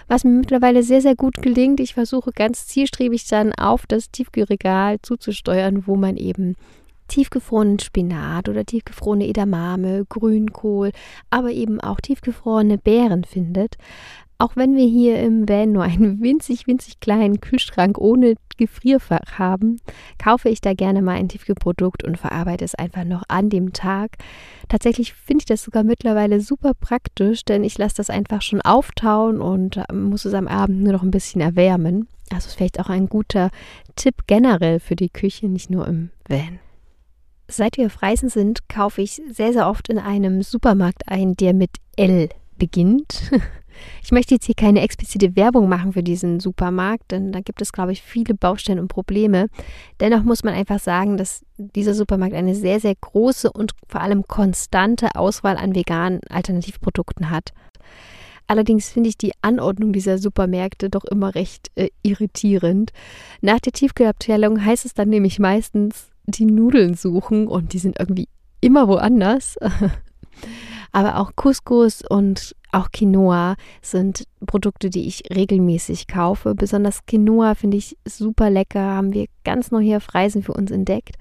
was 0.06 0.24
mir 0.24 0.30
mittlerweile 0.30 0.82
sehr, 0.82 1.00
sehr 1.00 1.16
gut 1.16 1.40
gelingt. 1.42 1.80
Ich 1.80 1.94
versuche 1.94 2.32
ganz 2.32 2.66
zielstrebig 2.66 3.26
dann 3.28 3.52
auf 3.52 3.86
das 3.86 4.10
Tiefkühlregal 4.10 4.98
zuzusteuern, 5.02 5.86
wo 5.86 5.96
man 5.96 6.16
eben 6.16 6.56
tiefgefrorenen 7.08 7.78
Spinat 7.78 8.48
oder 8.48 8.64
tiefgefrorene 8.64 9.26
Edamame, 9.26 10.04
Grünkohl, 10.08 10.92
aber 11.30 11.50
eben 11.50 11.80
auch 11.80 12.00
tiefgefrorene 12.00 12.78
Beeren 12.78 13.24
findet. 13.24 13.76
Auch 14.40 14.54
wenn 14.54 14.76
wir 14.76 14.86
hier 14.86 15.20
im 15.20 15.48
Van 15.48 15.72
nur 15.72 15.82
einen 15.82 16.20
winzig, 16.22 16.68
winzig 16.68 17.00
kleinen 17.00 17.40
Kühlschrank 17.40 17.98
ohne 17.98 18.36
Gefrierfach 18.56 19.38
haben, 19.38 19.80
kaufe 20.22 20.48
ich 20.48 20.60
da 20.60 20.74
gerne 20.74 21.02
mal 21.02 21.16
ein 21.16 21.28
Tiefkühlprodukt 21.28 22.04
und 22.04 22.18
verarbeite 22.18 22.64
es 22.64 22.76
einfach 22.76 23.02
noch 23.02 23.24
an 23.26 23.50
dem 23.50 23.72
Tag. 23.72 24.16
Tatsächlich 24.68 25.12
finde 25.14 25.42
ich 25.42 25.46
das 25.46 25.64
sogar 25.64 25.82
mittlerweile 25.82 26.40
super 26.40 26.72
praktisch, 26.74 27.44
denn 27.44 27.64
ich 27.64 27.78
lasse 27.78 27.96
das 27.96 28.10
einfach 28.10 28.42
schon 28.42 28.60
auftauen 28.60 29.40
und 29.40 29.80
ähm, 29.90 30.04
muss 30.04 30.24
es 30.24 30.34
am 30.34 30.46
Abend 30.46 30.82
nur 30.82 30.92
noch 30.92 31.02
ein 31.02 31.10
bisschen 31.10 31.40
erwärmen. 31.40 32.06
Also 32.30 32.46
ist 32.46 32.54
vielleicht 32.54 32.78
auch 32.78 32.90
ein 32.90 33.08
guter 33.08 33.50
Tipp 33.96 34.14
generell 34.28 34.78
für 34.78 34.94
die 34.94 35.10
Küche, 35.10 35.48
nicht 35.48 35.68
nur 35.68 35.88
im 35.88 36.10
Van. 36.28 36.60
Seit 37.48 37.76
wir 37.76 37.86
auf 37.86 38.02
Reisen 38.02 38.28
sind, 38.28 38.68
kaufe 38.68 39.02
ich 39.02 39.20
sehr, 39.30 39.52
sehr 39.52 39.68
oft 39.68 39.88
in 39.88 39.98
einem 39.98 40.42
Supermarkt 40.42 41.08
ein, 41.08 41.34
der 41.34 41.54
mit 41.54 41.70
L 41.96 42.28
beginnt. 42.56 43.32
Ich 44.02 44.12
möchte 44.12 44.34
jetzt 44.34 44.46
hier 44.46 44.54
keine 44.54 44.80
explizite 44.80 45.36
Werbung 45.36 45.68
machen 45.68 45.92
für 45.92 46.02
diesen 46.02 46.40
Supermarkt, 46.40 47.10
denn 47.10 47.32
da 47.32 47.40
gibt 47.40 47.62
es, 47.62 47.72
glaube 47.72 47.92
ich, 47.92 48.02
viele 48.02 48.34
Baustellen 48.34 48.78
und 48.78 48.88
Probleme. 48.88 49.48
Dennoch 50.00 50.22
muss 50.22 50.44
man 50.44 50.54
einfach 50.54 50.80
sagen, 50.80 51.16
dass 51.16 51.44
dieser 51.56 51.94
Supermarkt 51.94 52.34
eine 52.34 52.54
sehr, 52.54 52.80
sehr 52.80 52.94
große 52.94 53.52
und 53.52 53.72
vor 53.88 54.00
allem 54.00 54.26
konstante 54.26 55.14
Auswahl 55.14 55.56
an 55.56 55.74
veganen 55.74 56.20
Alternativprodukten 56.28 57.30
hat. 57.30 57.52
Allerdings 58.48 58.88
finde 58.88 59.10
ich 59.10 59.18
die 59.18 59.32
Anordnung 59.42 59.92
dieser 59.92 60.16
Supermärkte 60.16 60.88
doch 60.88 61.04
immer 61.04 61.34
recht 61.34 61.70
äh, 61.74 61.90
irritierend. 62.02 62.92
Nach 63.42 63.60
der 63.60 63.72
Tiefkühlabteilung 63.72 64.64
heißt 64.64 64.86
es 64.86 64.94
dann 64.94 65.10
nämlich 65.10 65.38
meistens 65.38 66.08
die 66.24 66.46
Nudeln 66.46 66.94
suchen 66.94 67.46
und 67.46 67.74
die 67.74 67.78
sind 67.78 68.00
irgendwie 68.00 68.28
immer 68.62 68.88
woanders. 68.88 69.56
Aber 70.92 71.18
auch 71.18 71.32
Couscous 71.36 72.02
und 72.08 72.56
auch 72.72 72.90
Quinoa 72.92 73.56
sind 73.82 74.24
Produkte, 74.46 74.90
die 74.90 75.06
ich 75.06 75.22
regelmäßig 75.34 76.06
kaufe. 76.06 76.54
Besonders 76.54 77.06
Quinoa 77.06 77.54
finde 77.54 77.76
ich 77.76 77.96
super 78.04 78.50
lecker, 78.50 78.80
haben 78.80 79.12
wir 79.12 79.26
ganz 79.44 79.70
neu 79.70 79.80
hier 79.80 79.96
auf 79.96 80.14
Reisen 80.14 80.42
für 80.42 80.52
uns 80.52 80.70
entdeckt. 80.70 81.16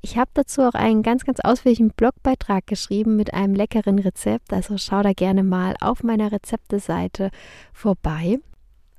Ich 0.00 0.16
habe 0.16 0.30
dazu 0.34 0.62
auch 0.62 0.74
einen 0.74 1.02
ganz, 1.02 1.24
ganz 1.24 1.40
ausführlichen 1.40 1.90
Blogbeitrag 1.90 2.66
geschrieben 2.66 3.16
mit 3.16 3.34
einem 3.34 3.54
leckeren 3.54 3.98
Rezept. 3.98 4.52
Also 4.52 4.78
schau 4.78 5.02
da 5.02 5.12
gerne 5.12 5.42
mal 5.42 5.74
auf 5.80 6.02
meiner 6.02 6.30
Rezepteseite 6.30 7.30
vorbei. 7.72 8.38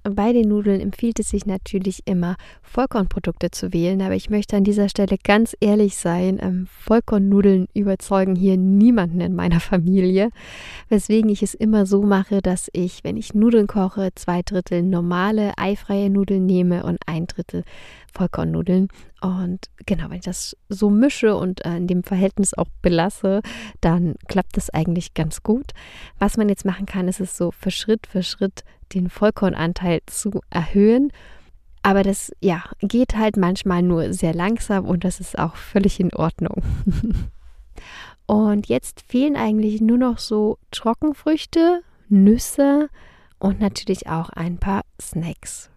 Bei 0.04 0.34
den 0.34 0.50
Nudeln 0.50 0.82
empfiehlt 0.82 1.20
es 1.20 1.30
sich 1.30 1.46
natürlich 1.46 2.02
immer, 2.06 2.36
Vollkornprodukte 2.62 3.52
zu 3.52 3.72
wählen, 3.72 4.02
aber 4.02 4.16
ich 4.16 4.30
möchte 4.30 4.58
an 4.58 4.66
dieser 4.66 4.89
Stelle 4.89 5.18
ganz 5.24 5.56
ehrlich 5.62 5.96
sein, 5.96 6.39
ähm, 6.42 6.68
Vollkornnudeln 6.70 7.70
überzeugen 7.74 8.36
hier 8.36 8.58
niemanden 8.58 9.22
in 9.22 9.34
meiner 9.34 9.60
Familie, 9.62 10.30
weswegen 10.89 11.30
ich 11.30 11.42
es 11.42 11.54
immer 11.54 11.86
so 11.86 12.02
mache, 12.02 12.42
dass 12.42 12.70
ich, 12.74 13.06
wenn 13.06 13.16
ich 13.16 13.34
Nudeln 13.34 13.68
koche, 13.68 14.10
zwei 14.16 14.42
Drittel 14.42 14.84
normale, 14.84 15.54
eifreie 15.58 16.10
Nudeln 16.10 16.46
nehme 16.46 16.84
und 16.84 16.98
ein 17.06 17.26
Drittel 17.26 17.63
Vollkornnudeln. 18.13 18.88
Und 19.21 19.69
genau, 19.86 20.10
wenn 20.10 20.17
ich 20.17 20.26
das 20.26 20.56
so 20.69 20.89
mische 20.89 21.36
und 21.36 21.65
äh, 21.65 21.78
in 21.78 21.88
dem 21.88 22.04
Verhältnis 22.04 22.54
auch 22.54 22.67
belasse, 22.82 23.41
dann 23.82 24.15
klappt 24.28 24.58
das 24.58 24.69
eigentlich 24.69 25.13
ganz 25.13 25.43
gut. 25.43 25.71
Was 26.19 26.38
man 26.38 26.49
jetzt 26.49 26.65
machen 26.65 26.86
kann, 26.86 27.08
ist 27.08 27.19
es 27.19 27.38
so 27.38 27.52
für 27.52 27.71
Schritt 27.71 28.08
für 28.08 28.23
Schritt 28.23 28.63
den 28.93 29.10
Vollkornanteil 29.10 30.02
zu 30.06 30.41
erhöhen. 30.49 31.12
Aber 31.82 32.04
das 32.04 32.32
ja, 32.39 32.63
geht 32.80 33.15
halt 33.17 33.36
manchmal 33.36 33.82
nur 33.82 34.13
sehr 34.13 34.34
langsam 34.34 34.86
und 34.86 35.04
das 35.04 35.19
ist 35.19 35.38
auch 35.38 35.58
völlig 35.58 35.99
in 35.99 36.13
Ordnung. 36.13 36.63
und 38.26 38.67
jetzt 38.67 39.04
fehlen 39.08 39.36
eigentlich 39.36 39.82
nur 39.82 39.97
noch 39.97 40.17
so 40.17 40.58
Trockenfrüchte, 40.71 41.82
Nüsse 42.08 42.89
und 43.38 43.60
natürlich 43.60 44.08
auch 44.08 44.30
ein 44.30 44.58
paar 44.58 44.84
Snacks. 45.02 45.73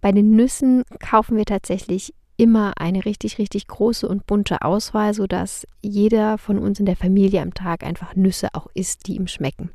Bei 0.00 0.12
den 0.12 0.30
Nüssen 0.30 0.84
kaufen 1.00 1.36
wir 1.36 1.44
tatsächlich 1.44 2.14
immer 2.36 2.72
eine 2.76 3.04
richtig, 3.04 3.38
richtig 3.38 3.68
große 3.68 4.08
und 4.08 4.26
bunte 4.26 4.62
Auswahl, 4.62 5.14
sodass 5.14 5.66
jeder 5.80 6.38
von 6.38 6.58
uns 6.58 6.80
in 6.80 6.86
der 6.86 6.96
Familie 6.96 7.42
am 7.42 7.54
Tag 7.54 7.84
einfach 7.84 8.16
Nüsse 8.16 8.48
auch 8.52 8.66
isst, 8.74 9.06
die 9.06 9.16
ihm 9.16 9.26
schmecken. 9.26 9.70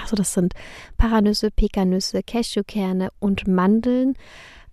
Also 0.00 0.16
das 0.16 0.32
sind 0.32 0.54
Paranüsse, 0.96 1.50
Pekannüsse, 1.50 2.22
Cashewkerne 2.22 3.10
und 3.18 3.46
Mandeln. 3.46 4.14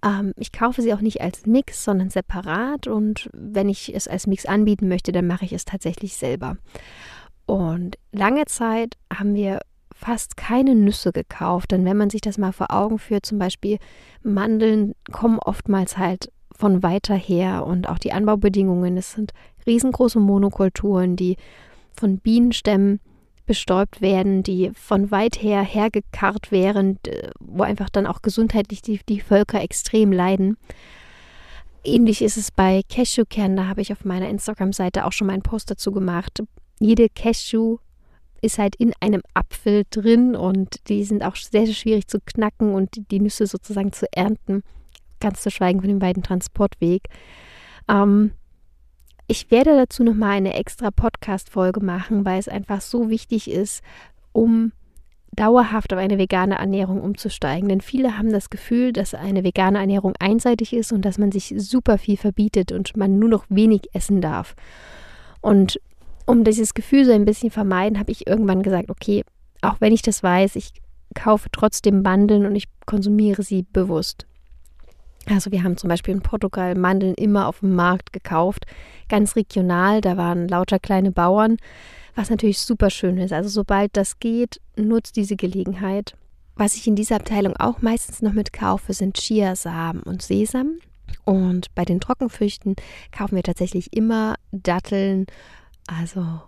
Ähm, 0.03 0.33
ich 0.37 0.51
kaufe 0.51 0.81
sie 0.81 0.93
auch 0.93 1.01
nicht 1.01 1.21
als 1.21 1.45
Mix, 1.45 1.83
sondern 1.83 2.09
separat. 2.09 2.87
Und 2.87 3.29
wenn 3.33 3.69
ich 3.69 3.93
es 3.93 4.07
als 4.07 4.27
Mix 4.27 4.45
anbieten 4.45 4.87
möchte, 4.87 5.11
dann 5.11 5.27
mache 5.27 5.45
ich 5.45 5.53
es 5.53 5.65
tatsächlich 5.65 6.15
selber. 6.15 6.57
Und 7.45 7.97
lange 8.11 8.45
Zeit 8.45 8.97
haben 9.13 9.33
wir 9.33 9.59
fast 9.97 10.37
keine 10.37 10.75
Nüsse 10.75 11.11
gekauft, 11.11 11.71
denn 11.71 11.83
wenn 11.83 11.97
man 11.97 12.09
sich 12.09 12.21
das 12.21 12.37
mal 12.37 12.53
vor 12.53 12.71
Augen 12.71 12.99
führt, 12.99 13.25
zum 13.25 13.39
Beispiel 13.39 13.77
Mandeln 14.21 14.93
kommen 15.11 15.39
oftmals 15.39 15.97
halt 15.97 16.31
von 16.55 16.83
weiter 16.83 17.15
her 17.15 17.65
und 17.65 17.89
auch 17.89 17.97
die 17.97 18.13
Anbaubedingungen, 18.13 18.95
es 18.97 19.13
sind 19.13 19.33
riesengroße 19.65 20.19
Monokulturen, 20.19 21.15
die 21.15 21.35
von 21.95 22.19
Bienenstämmen 22.19 22.99
bestäubt 23.47 24.01
werden, 24.01 24.43
die 24.43 24.71
von 24.75 25.09
weit 25.09 25.41
her 25.41 25.61
hergekarrt 25.63 26.51
wären, 26.51 26.99
wo 27.39 27.63
einfach 27.63 27.89
dann 27.89 28.05
auch 28.05 28.21
gesundheitlich 28.21 28.81
die, 28.81 28.99
die 29.09 29.21
Völker 29.21 29.61
extrem 29.61 30.11
leiden. 30.11 30.57
Ähnlich 31.83 32.21
ist 32.21 32.37
es 32.37 32.51
bei 32.51 32.81
Cashewkernen, 32.89 33.57
da 33.57 33.67
habe 33.67 33.81
ich 33.81 33.91
auf 33.91 34.05
meiner 34.05 34.29
Instagram-Seite 34.29 35.05
auch 35.05 35.11
schon 35.13 35.27
mal 35.27 35.33
einen 35.33 35.43
Post 35.43 35.71
dazu 35.71 35.91
gemacht. 35.91 36.43
Jede 36.79 37.07
Cashew 37.09 37.77
ist 38.41 38.57
halt 38.59 38.75
in 38.75 38.93
einem 38.99 39.21
Apfel 39.33 39.83
drin 39.89 40.35
und 40.35 40.89
die 40.89 41.03
sind 41.03 41.23
auch 41.23 41.35
sehr, 41.35 41.65
sehr 41.65 41.75
schwierig 41.75 42.07
zu 42.07 42.19
knacken 42.19 42.73
und 42.73 43.09
die 43.11 43.19
Nüsse 43.19 43.47
sozusagen 43.47 43.91
zu 43.91 44.05
ernten. 44.13 44.63
Ganz 45.19 45.41
zu 45.41 45.51
schweigen 45.51 45.81
von 45.81 45.89
dem 45.89 46.01
weiten 46.01 46.23
Transportweg. 46.23 47.03
Ähm, 47.87 48.31
Ich 49.29 49.51
werde 49.51 49.75
dazu 49.75 50.03
nochmal 50.03 50.37
eine 50.37 50.53
extra 50.53 50.89
Podcast-Folge 50.89 51.81
machen, 51.81 52.23
weil 52.23 52.39
es 52.39 52.47
einfach 52.47 52.79
so 52.79 53.09
wichtig 53.09 53.51
ist, 53.51 53.83
um 54.31 54.71
dauerhaft 55.33 55.91
auf 55.93 55.99
eine 55.99 56.17
vegane 56.17 56.55
Ernährung 56.55 57.01
umzusteigen. 57.01 57.67
Denn 57.67 57.81
viele 57.81 58.17
haben 58.17 58.31
das 58.31 58.49
Gefühl, 58.49 58.93
dass 58.93 59.13
eine 59.13 59.43
vegane 59.43 59.79
Ernährung 59.79 60.13
einseitig 60.19 60.71
ist 60.71 60.93
und 60.93 61.03
dass 61.03 61.17
man 61.17 61.33
sich 61.33 61.53
super 61.57 61.97
viel 61.97 62.15
verbietet 62.15 62.71
und 62.71 62.95
man 62.95 63.19
nur 63.19 63.27
noch 63.27 63.45
wenig 63.49 63.89
essen 63.93 64.21
darf. 64.21 64.55
Und 65.41 65.79
um 66.27 66.43
dieses 66.43 66.73
Gefühl 66.73 67.05
so 67.05 67.11
ein 67.11 67.25
bisschen 67.25 67.49
vermeiden, 67.49 67.97
habe 67.97 68.11
ich 68.11 68.27
irgendwann 68.27 68.61
gesagt, 68.61 68.91
okay, 68.91 69.23
auch 69.61 69.77
wenn 69.79 69.93
ich 69.93 70.03
das 70.03 70.21
weiß, 70.21 70.55
ich 70.55 70.73
kaufe 71.15 71.49
trotzdem 71.51 72.03
Mandeln 72.03 72.45
und 72.45 72.55
ich 72.55 72.65
konsumiere 72.85 73.41
sie 73.41 73.63
bewusst. 73.63 74.27
Also 75.25 75.51
wir 75.51 75.63
haben 75.63 75.77
zum 75.77 75.89
Beispiel 75.89 76.13
in 76.13 76.21
Portugal 76.21 76.75
Mandeln 76.75 77.13
immer 77.15 77.47
auf 77.47 77.61
dem 77.61 77.75
Markt 77.75 78.13
gekauft, 78.13 78.65
ganz 79.09 79.35
regional, 79.35 80.01
da 80.01 80.15
waren 80.15 80.47
lauter 80.47 80.79
kleine 80.79 81.11
Bauern, 81.11 81.57
was 82.15 82.29
natürlich 82.29 82.59
super 82.59 82.89
schön 82.89 83.17
ist. 83.17 83.33
Also 83.33 83.49
sobald 83.49 83.95
das 83.97 84.19
geht, 84.19 84.61
nutzt 84.75 85.15
diese 85.15 85.35
Gelegenheit. 85.35 86.15
Was 86.55 86.75
ich 86.75 86.87
in 86.87 86.95
dieser 86.95 87.17
Abteilung 87.17 87.55
auch 87.57 87.81
meistens 87.81 88.21
noch 88.21 88.33
mitkaufe, 88.33 88.93
sind 88.93 89.17
Chiasamen 89.17 90.01
und 90.03 90.21
Sesam. 90.21 90.79
Und 91.23 91.73
bei 91.75 91.85
den 91.85 91.99
Trockenfrüchten 91.99 92.75
kaufen 93.11 93.35
wir 93.35 93.43
tatsächlich 93.43 93.93
immer 93.93 94.35
Datteln, 94.51 95.27
also 95.87 96.41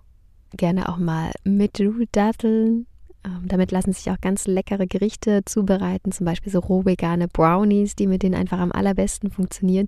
gerne 0.56 0.90
auch 0.90 0.98
mal 0.98 1.32
mit 1.44 1.82
Datteln 2.12 2.86
ähm, 3.26 3.48
damit 3.48 3.72
lassen 3.72 3.92
sich 3.92 4.10
auch 4.12 4.22
ganz 4.22 4.48
leckere 4.48 4.88
Gerichte 4.88 5.44
zubereiten, 5.44 6.12
zum 6.12 6.26
Beispiel 6.26 6.52
so 6.52 6.60
roh 6.60 6.86
vegane 6.86 7.28
Brownies, 7.28 7.96
die 7.96 8.08
mit 8.08 8.24
denen 8.24 8.36
einfach 8.36 8.60
am 8.60 8.72
allerbesten 8.72 9.30
funktionieren. 9.30 9.88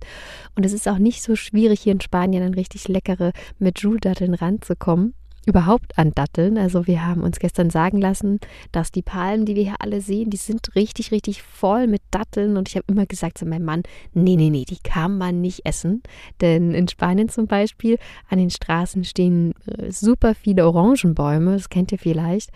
Und 0.54 0.66
es 0.66 0.72
ist 0.72 0.86
auch 0.86 0.98
nicht 0.98 1.22
so 1.22 1.34
schwierig, 1.34 1.80
hier 1.80 1.92
in 1.92 2.00
Spanien 2.00 2.42
an 2.42 2.54
richtig 2.54 2.88
leckere 2.88 3.32
Medjool-Datteln 3.58 4.34
ranzukommen 4.34 5.14
überhaupt 5.46 5.98
an 5.98 6.12
Datteln. 6.12 6.56
Also 6.56 6.86
wir 6.86 7.04
haben 7.04 7.22
uns 7.22 7.38
gestern 7.38 7.70
sagen 7.70 8.00
lassen, 8.00 8.38
dass 8.70 8.92
die 8.92 9.02
Palmen, 9.02 9.44
die 9.44 9.56
wir 9.56 9.64
hier 9.64 9.80
alle 9.80 10.00
sehen, 10.00 10.30
die 10.30 10.36
sind 10.36 10.74
richtig, 10.74 11.10
richtig 11.10 11.42
voll 11.42 11.86
mit 11.86 12.02
Datteln. 12.10 12.56
Und 12.56 12.68
ich 12.68 12.76
habe 12.76 12.86
immer 12.88 13.06
gesagt 13.06 13.38
zu 13.38 13.46
meinem 13.46 13.64
Mann, 13.64 13.82
nee, 14.14 14.36
nee, 14.36 14.50
nee, 14.50 14.64
die 14.64 14.78
kann 14.78 15.18
man 15.18 15.40
nicht 15.40 15.66
essen. 15.66 16.02
Denn 16.40 16.72
in 16.72 16.88
Spanien 16.88 17.28
zum 17.28 17.46
Beispiel 17.46 17.98
an 18.28 18.38
den 18.38 18.50
Straßen 18.50 19.04
stehen 19.04 19.54
äh, 19.66 19.90
super 19.90 20.34
viele 20.34 20.66
Orangenbäume, 20.66 21.54
das 21.54 21.68
kennt 21.68 21.92
ihr 21.92 21.98
vielleicht. 21.98 22.50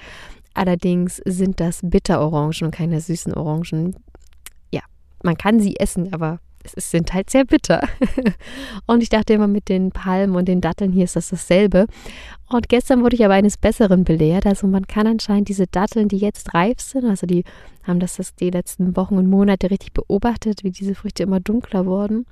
Allerdings 0.55 1.21
sind 1.27 1.61
das 1.61 1.81
Bitterorangen 1.83 2.63
und 2.63 2.71
keine 2.71 3.01
süßen 3.01 3.35
Orangen. 3.35 3.97
Ja, 4.73 4.81
man 5.23 5.37
kann 5.37 5.61
sie 5.61 5.77
essen, 5.77 6.15
aber 6.15 6.41
es 6.75 6.91
sind 6.91 7.13
halt 7.15 7.31
sehr 7.31 7.45
bitter. 7.45 7.87
und 8.87 9.03
ich 9.03 9.09
dachte 9.09 9.35
immer, 9.35 9.47
mit 9.47 9.69
den 9.69 9.91
Palmen 9.91 10.37
und 10.37 10.47
den 10.47 10.61
Datteln 10.61 10.93
hier 10.93 11.05
ist 11.05 11.17
das 11.17 11.31
dasselbe. 11.31 11.87
Und 12.49 12.69
gestern 12.69 13.03
wurde 13.03 13.17
ich 13.17 13.25
aber 13.25 13.35
eines 13.35 13.57
Besseren 13.57 14.05
belehrt. 14.05 14.47
Also 14.47 14.67
man 14.67 14.87
kann 14.87 15.07
anscheinend 15.07 15.49
diese 15.49 15.67
Datteln, 15.67 16.09
die 16.09 16.19
jetzt 16.19 16.55
reif 16.55 16.81
sind, 16.81 17.05
also 17.05 17.27
die 17.27 17.45
haben 17.85 18.01
das, 18.01 18.17
das 18.17 18.35
die 18.35 18.51
letzten 18.51 18.97
Wochen 18.97 19.17
und 19.17 19.29
Monate 19.29 19.71
richtig 19.71 19.93
beobachtet, 19.93 20.65
wie 20.65 20.71
diese 20.71 20.95
Früchte 20.95 21.23
immer 21.23 21.41
dunkler 21.41 21.87
wurden. 21.87 22.27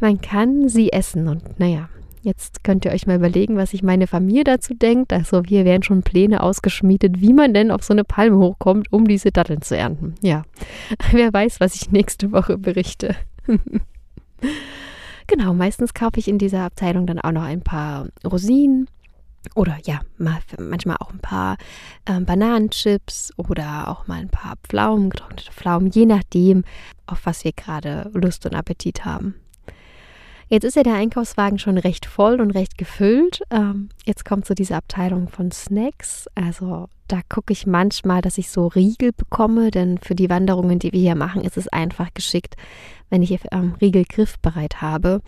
Man 0.00 0.20
kann 0.20 0.68
sie 0.68 0.92
essen 0.92 1.28
und 1.28 1.58
naja, 1.58 1.88
Jetzt 2.26 2.64
könnt 2.64 2.84
ihr 2.84 2.90
euch 2.90 3.06
mal 3.06 3.14
überlegen, 3.14 3.56
was 3.56 3.70
sich 3.70 3.84
meine 3.84 4.08
Familie 4.08 4.42
dazu 4.42 4.74
denkt. 4.74 5.12
Also 5.12 5.44
hier 5.46 5.64
werden 5.64 5.84
schon 5.84 6.02
Pläne 6.02 6.42
ausgeschmiedet, 6.42 7.20
wie 7.20 7.32
man 7.32 7.54
denn 7.54 7.70
auf 7.70 7.84
so 7.84 7.94
eine 7.94 8.02
Palme 8.02 8.38
hochkommt, 8.38 8.92
um 8.92 9.06
diese 9.06 9.30
Datteln 9.30 9.62
zu 9.62 9.76
ernten. 9.76 10.16
Ja, 10.22 10.42
wer 11.12 11.32
weiß, 11.32 11.60
was 11.60 11.76
ich 11.76 11.92
nächste 11.92 12.32
Woche 12.32 12.58
berichte. 12.58 13.14
genau, 15.26 15.54
meistens 15.54 15.94
kaufe 15.94 16.18
ich 16.18 16.28
in 16.28 16.38
dieser 16.38 16.64
Abteilung 16.64 17.06
dann 17.06 17.20
auch 17.20 17.32
noch 17.32 17.42
ein 17.42 17.62
paar 17.62 18.08
Rosinen 18.24 18.88
oder 19.54 19.78
ja, 19.84 20.00
mal, 20.18 20.38
manchmal 20.58 20.96
auch 20.98 21.12
ein 21.12 21.20
paar 21.20 21.56
ähm, 22.06 22.24
Bananenchips 22.24 23.32
oder 23.36 23.88
auch 23.88 24.06
mal 24.06 24.20
ein 24.20 24.28
paar 24.28 24.54
Pflaumen, 24.64 25.10
getrocknete 25.10 25.52
Pflaumen, 25.52 25.90
je 25.90 26.06
nachdem, 26.06 26.64
auf 27.06 27.24
was 27.24 27.44
wir 27.44 27.52
gerade 27.52 28.10
Lust 28.12 28.44
und 28.46 28.54
Appetit 28.54 29.04
haben. 29.04 29.36
Jetzt 30.48 30.64
ist 30.64 30.76
ja 30.76 30.84
der 30.84 30.94
Einkaufswagen 30.94 31.58
schon 31.58 31.76
recht 31.76 32.06
voll 32.06 32.40
und 32.40 32.52
recht 32.52 32.78
gefüllt. 32.78 33.42
Ähm, 33.50 33.88
jetzt 34.04 34.24
kommt 34.24 34.46
so 34.46 34.54
diese 34.54 34.76
Abteilung 34.76 35.28
von 35.28 35.50
Snacks. 35.50 36.26
Also 36.36 36.88
da 37.08 37.20
gucke 37.28 37.52
ich 37.52 37.66
manchmal, 37.66 38.22
dass 38.22 38.38
ich 38.38 38.50
so 38.50 38.68
Riegel 38.68 39.12
bekomme, 39.12 39.72
denn 39.72 39.98
für 39.98 40.14
die 40.14 40.30
Wanderungen, 40.30 40.78
die 40.78 40.92
wir 40.92 41.00
hier 41.00 41.16
machen, 41.16 41.42
ist 41.42 41.56
es 41.56 41.66
einfach 41.68 42.14
geschickt, 42.14 42.54
wenn 43.10 43.22
ich 43.22 43.36
ähm, 43.50 43.74
Riegel 43.80 44.04
griffbereit 44.04 44.80
habe. 44.80 45.20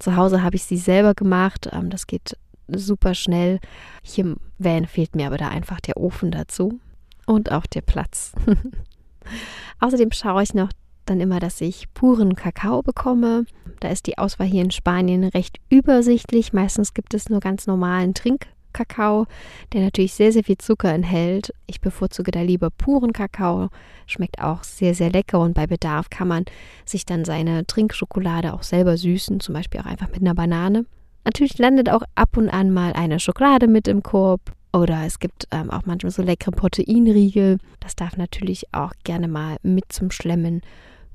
Zu 0.00 0.16
Hause 0.16 0.42
habe 0.42 0.56
ich 0.56 0.64
sie 0.64 0.76
selber 0.76 1.14
gemacht. 1.14 1.68
Ähm, 1.72 1.88
das 1.90 2.08
geht 2.08 2.36
super 2.66 3.14
schnell. 3.14 3.60
Hier 4.02 4.24
im 4.24 4.36
Van 4.58 4.86
fehlt 4.86 5.14
mir 5.14 5.28
aber 5.28 5.38
da 5.38 5.48
einfach 5.48 5.80
der 5.80 5.96
Ofen 5.96 6.32
dazu 6.32 6.80
und 7.26 7.52
auch 7.52 7.66
der 7.66 7.82
Platz. 7.82 8.32
Außerdem 9.80 10.12
schaue 10.12 10.42
ich 10.42 10.54
noch, 10.54 10.70
dann 11.04 11.20
immer, 11.20 11.40
dass 11.40 11.60
ich 11.60 11.92
puren 11.94 12.34
Kakao 12.34 12.82
bekomme. 12.82 13.46
Da 13.80 13.88
ist 13.88 14.06
die 14.06 14.18
Auswahl 14.18 14.46
hier 14.46 14.62
in 14.62 14.70
Spanien 14.70 15.24
recht 15.24 15.58
übersichtlich. 15.70 16.52
Meistens 16.52 16.94
gibt 16.94 17.14
es 17.14 17.28
nur 17.28 17.40
ganz 17.40 17.66
normalen 17.66 18.14
Trinkkakao, 18.14 19.26
der 19.72 19.82
natürlich 19.82 20.14
sehr, 20.14 20.32
sehr 20.32 20.44
viel 20.44 20.58
Zucker 20.58 20.92
enthält. 20.92 21.52
Ich 21.66 21.80
bevorzuge 21.80 22.30
da 22.30 22.42
lieber 22.42 22.70
puren 22.70 23.12
Kakao. 23.12 23.68
Schmeckt 24.06 24.40
auch 24.40 24.64
sehr, 24.64 24.94
sehr 24.94 25.10
lecker 25.10 25.40
und 25.40 25.54
bei 25.54 25.66
Bedarf 25.66 26.10
kann 26.10 26.28
man 26.28 26.44
sich 26.84 27.06
dann 27.06 27.24
seine 27.24 27.66
Trinkschokolade 27.66 28.54
auch 28.54 28.62
selber 28.62 28.96
süßen, 28.96 29.40
zum 29.40 29.54
Beispiel 29.54 29.80
auch 29.80 29.86
einfach 29.86 30.08
mit 30.08 30.20
einer 30.20 30.34
Banane. 30.34 30.86
Natürlich 31.24 31.58
landet 31.58 31.88
auch 31.88 32.02
ab 32.14 32.36
und 32.36 32.50
an 32.50 32.70
mal 32.70 32.92
eine 32.92 33.18
Schokolade 33.18 33.66
mit 33.66 33.88
im 33.88 34.02
Korb 34.02 34.52
oder 34.74 35.06
es 35.06 35.20
gibt 35.20 35.46
ähm, 35.52 35.70
auch 35.70 35.86
manchmal 35.86 36.10
so 36.10 36.22
leckere 36.22 36.50
Proteinriegel. 36.50 37.58
Das 37.80 37.94
darf 37.94 38.16
natürlich 38.16 38.74
auch 38.74 38.92
gerne 39.04 39.28
mal 39.28 39.56
mit 39.62 39.92
zum 39.92 40.10
Schlemmen 40.10 40.62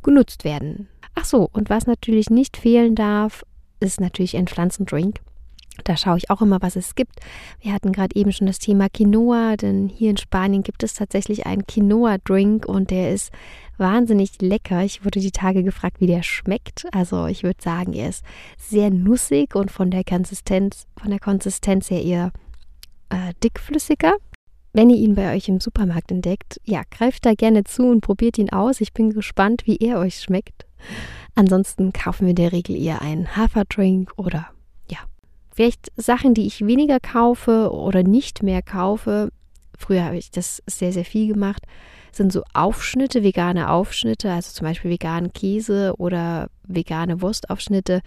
genutzt 0.01 0.45
werden. 0.45 0.87
Ach 1.13 1.25
so, 1.25 1.49
und 1.51 1.69
was 1.69 1.85
natürlich 1.85 2.29
nicht 2.29 2.55
fehlen 2.55 2.95
darf, 2.95 3.43
ist 3.81 3.99
natürlich 3.99 4.37
ein 4.37 4.47
Pflanzendrink. 4.47 5.19
Da 5.83 5.97
schaue 5.97 6.17
ich 6.17 6.29
auch 6.29 6.41
immer, 6.41 6.61
was 6.61 6.75
es 6.75 6.95
gibt. 6.95 7.19
Wir 7.61 7.73
hatten 7.73 7.91
gerade 7.91 8.15
eben 8.15 8.31
schon 8.31 8.47
das 8.47 8.59
Thema 8.59 8.89
Quinoa, 8.89 9.55
denn 9.55 9.89
hier 9.89 10.09
in 10.11 10.17
Spanien 10.17 10.63
gibt 10.63 10.83
es 10.83 10.93
tatsächlich 10.93 11.45
einen 11.45 11.65
Quinoa-Drink 11.67 12.65
und 12.65 12.91
der 12.91 13.11
ist 13.11 13.31
wahnsinnig 13.77 14.41
lecker. 14.41 14.83
Ich 14.83 15.05
wurde 15.05 15.19
die 15.19 15.31
Tage 15.31 15.63
gefragt, 15.63 15.99
wie 15.99 16.07
der 16.07 16.23
schmeckt. 16.23 16.85
Also 16.93 17.27
ich 17.27 17.43
würde 17.43 17.61
sagen, 17.61 17.93
er 17.93 18.09
ist 18.09 18.25
sehr 18.57 18.89
nussig 18.89 19.55
und 19.55 19.71
von 19.71 19.89
der 19.89 20.03
Konsistenz, 20.03 20.85
von 20.97 21.11
der 21.11 21.19
Konsistenz 21.19 21.89
her 21.89 22.03
eher 22.03 22.31
äh, 23.09 23.33
dickflüssiger. 23.43 24.15
Wenn 24.73 24.89
ihr 24.89 24.97
ihn 24.97 25.15
bei 25.15 25.35
euch 25.35 25.49
im 25.49 25.59
Supermarkt 25.59 26.11
entdeckt, 26.11 26.59
ja, 26.63 26.83
greift 26.91 27.25
da 27.25 27.33
gerne 27.33 27.63
zu 27.63 27.87
und 27.87 28.01
probiert 28.01 28.37
ihn 28.37 28.51
aus. 28.51 28.81
Ich 28.81 28.93
bin 28.93 29.11
gespannt, 29.11 29.65
wie 29.65 29.77
er 29.77 29.99
euch 29.99 30.19
schmeckt. 30.19 30.65
Ansonsten 31.35 31.91
kaufen 31.91 32.25
wir 32.25 32.31
in 32.31 32.35
der 32.35 32.51
Regel 32.51 32.75
eher 32.75 33.01
einen 33.01 33.35
Haferdrink 33.35 34.11
oder 34.15 34.47
ja, 34.89 34.99
vielleicht 35.51 35.91
Sachen, 35.95 36.33
die 36.33 36.45
ich 36.45 36.65
weniger 36.65 36.99
kaufe 36.99 37.71
oder 37.71 38.03
nicht 38.03 38.43
mehr 38.43 38.61
kaufe. 38.61 39.29
Früher 39.77 40.03
habe 40.03 40.17
ich 40.17 40.29
das 40.31 40.61
sehr, 40.67 40.91
sehr 40.91 41.05
viel 41.05 41.33
gemacht. 41.33 41.63
Sind 42.11 42.31
so 42.33 42.43
Aufschnitte, 42.53 43.23
vegane 43.23 43.71
Aufschnitte, 43.71 44.31
also 44.31 44.51
zum 44.51 44.65
Beispiel 44.65 44.91
veganen 44.91 45.31
Käse 45.31 45.93
oder 45.97 46.49
vegane 46.63 47.21
Wurstaufschnitte. 47.21 48.01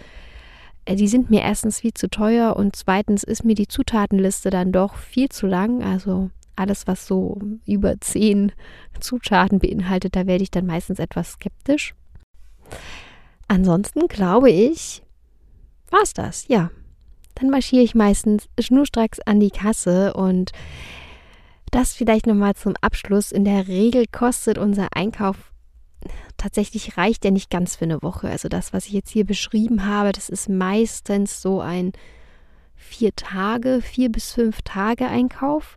Äh, 0.85 0.97
die 0.97 1.09
sind 1.09 1.31
mir 1.31 1.43
erstens 1.43 1.81
viel 1.81 1.95
zu 1.95 2.09
teuer 2.09 2.57
und 2.57 2.77
zweitens 2.77 3.23
ist 3.23 3.45
mir 3.45 3.55
die 3.55 3.69
Zutatenliste 3.69 4.51
dann 4.51 4.73
doch 4.73 4.97
viel 4.97 5.29
zu 5.29 5.47
lang. 5.47 5.83
Also 5.83 6.31
alles, 6.57 6.87
was 6.87 7.07
so 7.07 7.39
über 7.67 8.01
zehn 8.01 8.53
Zutaten 9.01 9.59
beinhaltet, 9.59 10.17
da 10.17 10.27
werde 10.27 10.43
ich 10.43 10.51
dann 10.51 10.67
meistens 10.67 10.99
etwas 10.99 11.33
skeptisch. 11.33 11.95
Ansonsten 13.49 14.09
glaube 14.09 14.51
ich, 14.51 15.03
war 15.91 16.01
es 16.03 16.15
das, 16.15 16.49
ja. 16.49 16.71
Dann 17.35 17.51
marschiere 17.51 17.83
ich 17.83 17.95
meistens 17.95 18.49
schnurstracks 18.61 19.21
an 19.21 19.41
die 19.41 19.51
Kasse 19.51 20.13
und 20.15 20.53
das 21.71 21.95
vielleicht 21.95 22.27
nochmal 22.27 22.55
zum 22.55 22.75
Abschluss. 22.81 23.33
In 23.33 23.45
der 23.45 23.69
Regel 23.69 24.05
kostet 24.07 24.59
unser 24.59 24.89
Einkauf 24.95 25.52
tatsächlich 26.37 26.97
reicht 26.97 27.25
ja 27.25 27.31
nicht 27.31 27.51
ganz 27.51 27.77
für 27.77 27.85
eine 27.85 28.03
Woche. 28.03 28.29
Also 28.29 28.49
das, 28.49 28.73
was 28.73 28.87
ich 28.87 28.93
jetzt 28.93 29.11
hier 29.11 29.25
beschrieben 29.25 29.87
habe, 29.87 30.13
das 30.13 30.29
ist 30.29 30.49
meistens 30.49 31.43
so 31.43 31.61
ein 31.61 31.93
vier 32.75 33.15
Tage, 33.15 33.81
vier 33.81 34.11
bis 34.11 34.33
fünf 34.33 34.63
Tage 34.63 35.07
Einkauf. 35.07 35.77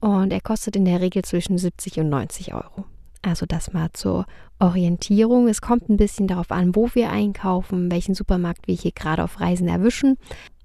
Und 0.00 0.32
er 0.32 0.40
kostet 0.40 0.76
in 0.76 0.84
der 0.84 1.00
Regel 1.00 1.22
zwischen 1.24 1.58
70 1.58 2.00
und 2.00 2.08
90 2.08 2.54
Euro. 2.54 2.84
Also 3.22 3.46
das 3.46 3.72
mal 3.72 3.88
zur 3.92 4.26
Orientierung. 4.58 5.48
Es 5.48 5.60
kommt 5.60 5.88
ein 5.88 5.96
bisschen 5.96 6.28
darauf 6.28 6.50
an, 6.50 6.76
wo 6.76 6.90
wir 6.94 7.10
einkaufen, 7.10 7.90
welchen 7.90 8.14
Supermarkt 8.14 8.68
wir 8.68 8.74
hier 8.74 8.92
gerade 8.92 9.24
auf 9.24 9.40
Reisen 9.40 9.68
erwischen. 9.68 10.16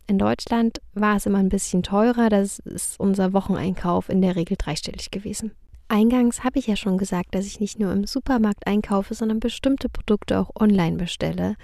In 0.08 0.18
Deutschland 0.18 0.82
war 0.94 1.16
es 1.16 1.26
immer 1.26 1.40
ein 1.40 1.50
bisschen 1.50 1.84
teurer. 1.84 2.30
Das 2.30 2.60
ist 2.60 3.00
unser 3.00 3.34
Wocheneinkauf 3.34 4.10
in 4.10 4.22
der 4.22 4.36
Regel 4.36 4.58
dreistellig 4.58 5.10
gewesen. 5.10 5.54
Eingangs 5.92 6.46
habe 6.46 6.58
ich 6.58 6.68
ja 6.68 6.78
schon 6.78 6.98
gesagt, 6.98 7.36
dass 7.36 7.46
ich 7.46 7.60
nicht 7.60 7.78
nur 7.78 7.92
im 7.92 8.06
Supermarkt 8.06 8.66
einkaufe, 8.66 9.14
sondern 9.14 9.42
bestimmte 9.42 9.90
Produkte 9.90 10.40
auch 10.40 10.50
online 10.58 10.96
bestelle. 10.96 11.56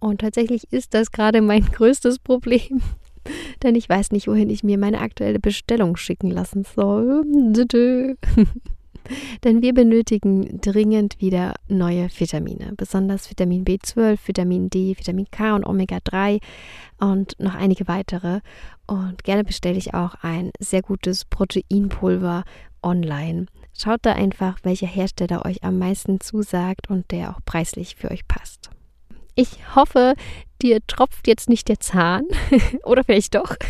Und 0.00 0.20
tatsächlich 0.20 0.64
ist 0.72 0.94
das 0.94 1.12
gerade 1.12 1.40
mein 1.42 1.64
größtes 1.72 2.18
Problem. 2.18 2.82
Denn 3.62 3.76
ich 3.76 3.88
weiß 3.88 4.10
nicht, 4.10 4.26
wohin 4.26 4.50
ich 4.50 4.64
mir 4.64 4.78
meine 4.78 5.00
aktuelle 5.00 5.38
Bestellung 5.38 5.96
schicken 5.96 6.30
lassen 6.32 6.64
soll. 6.64 7.24
Denn 9.44 9.62
wir 9.62 9.72
benötigen 9.72 10.60
dringend 10.60 11.20
wieder 11.20 11.54
neue 11.68 12.08
Vitamine, 12.08 12.72
besonders 12.76 13.30
Vitamin 13.30 13.64
B12, 13.64 14.18
Vitamin 14.26 14.70
D, 14.70 14.98
Vitamin 14.98 15.26
K 15.30 15.54
und 15.54 15.64
Omega 15.64 15.98
3 16.02 16.40
und 16.98 17.38
noch 17.38 17.54
einige 17.54 17.86
weitere. 17.86 18.40
Und 18.88 19.22
gerne 19.22 19.44
bestelle 19.44 19.78
ich 19.78 19.94
auch 19.94 20.14
ein 20.22 20.50
sehr 20.58 20.82
gutes 20.82 21.24
Proteinpulver 21.24 22.42
online. 22.82 23.46
Schaut 23.80 24.00
da 24.02 24.12
einfach, 24.12 24.58
welcher 24.64 24.88
Hersteller 24.88 25.46
euch 25.46 25.62
am 25.62 25.78
meisten 25.78 26.20
zusagt 26.20 26.90
und 26.90 27.10
der 27.12 27.30
auch 27.30 27.38
preislich 27.44 27.94
für 27.94 28.10
euch 28.10 28.26
passt. 28.26 28.70
Ich 29.36 29.76
hoffe, 29.76 30.14
dir 30.60 30.84
tropft 30.88 31.28
jetzt 31.28 31.48
nicht 31.48 31.68
der 31.68 31.78
Zahn 31.78 32.24
oder 32.82 33.04
vielleicht 33.04 33.36
doch. 33.36 33.54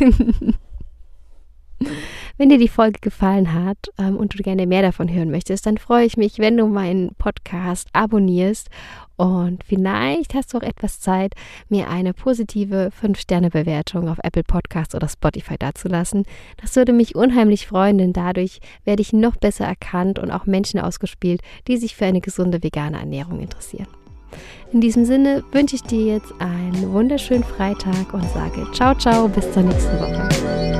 Wenn 2.38 2.50
dir 2.50 2.58
die 2.58 2.68
Folge 2.68 3.00
gefallen 3.00 3.52
hat 3.52 3.90
ähm, 3.98 4.16
und 4.16 4.32
du 4.32 4.42
gerne 4.42 4.66
mehr 4.66 4.82
davon 4.82 5.12
hören 5.12 5.30
möchtest, 5.30 5.66
dann 5.66 5.76
freue 5.76 6.06
ich 6.06 6.16
mich, 6.16 6.38
wenn 6.38 6.56
du 6.56 6.68
meinen 6.68 7.14
Podcast 7.16 7.88
abonnierst 7.92 8.68
und 9.16 9.64
vielleicht 9.64 10.34
hast 10.34 10.54
du 10.54 10.58
auch 10.58 10.62
etwas 10.62 11.00
Zeit, 11.00 11.34
mir 11.68 11.90
eine 11.90 12.14
positive 12.14 12.90
5-Sterne-Bewertung 13.02 14.08
auf 14.08 14.18
Apple 14.22 14.44
Podcasts 14.44 14.94
oder 14.94 15.08
Spotify 15.08 15.58
dazulassen. 15.58 16.22
Das 16.62 16.76
würde 16.76 16.92
mich 16.92 17.16
unheimlich 17.16 17.66
freuen, 17.66 17.98
denn 17.98 18.12
dadurch 18.12 18.60
werde 18.84 19.02
ich 19.02 19.12
noch 19.12 19.34
besser 19.34 19.66
erkannt 19.66 20.20
und 20.20 20.30
auch 20.30 20.46
Menschen 20.46 20.78
ausgespielt, 20.78 21.40
die 21.66 21.76
sich 21.76 21.96
für 21.96 22.06
eine 22.06 22.20
gesunde 22.20 22.62
vegane 22.62 23.00
Ernährung 23.00 23.40
interessieren. 23.40 23.88
In 24.72 24.80
diesem 24.80 25.04
Sinne 25.04 25.42
wünsche 25.50 25.74
ich 25.74 25.82
dir 25.82 26.04
jetzt 26.04 26.32
einen 26.38 26.92
wunderschönen 26.92 27.42
Freitag 27.42 28.14
und 28.14 28.28
sage 28.30 28.70
ciao, 28.72 28.94
ciao, 28.94 29.26
bis 29.26 29.50
zur 29.52 29.64
nächsten 29.64 29.98
Woche. 29.98 30.77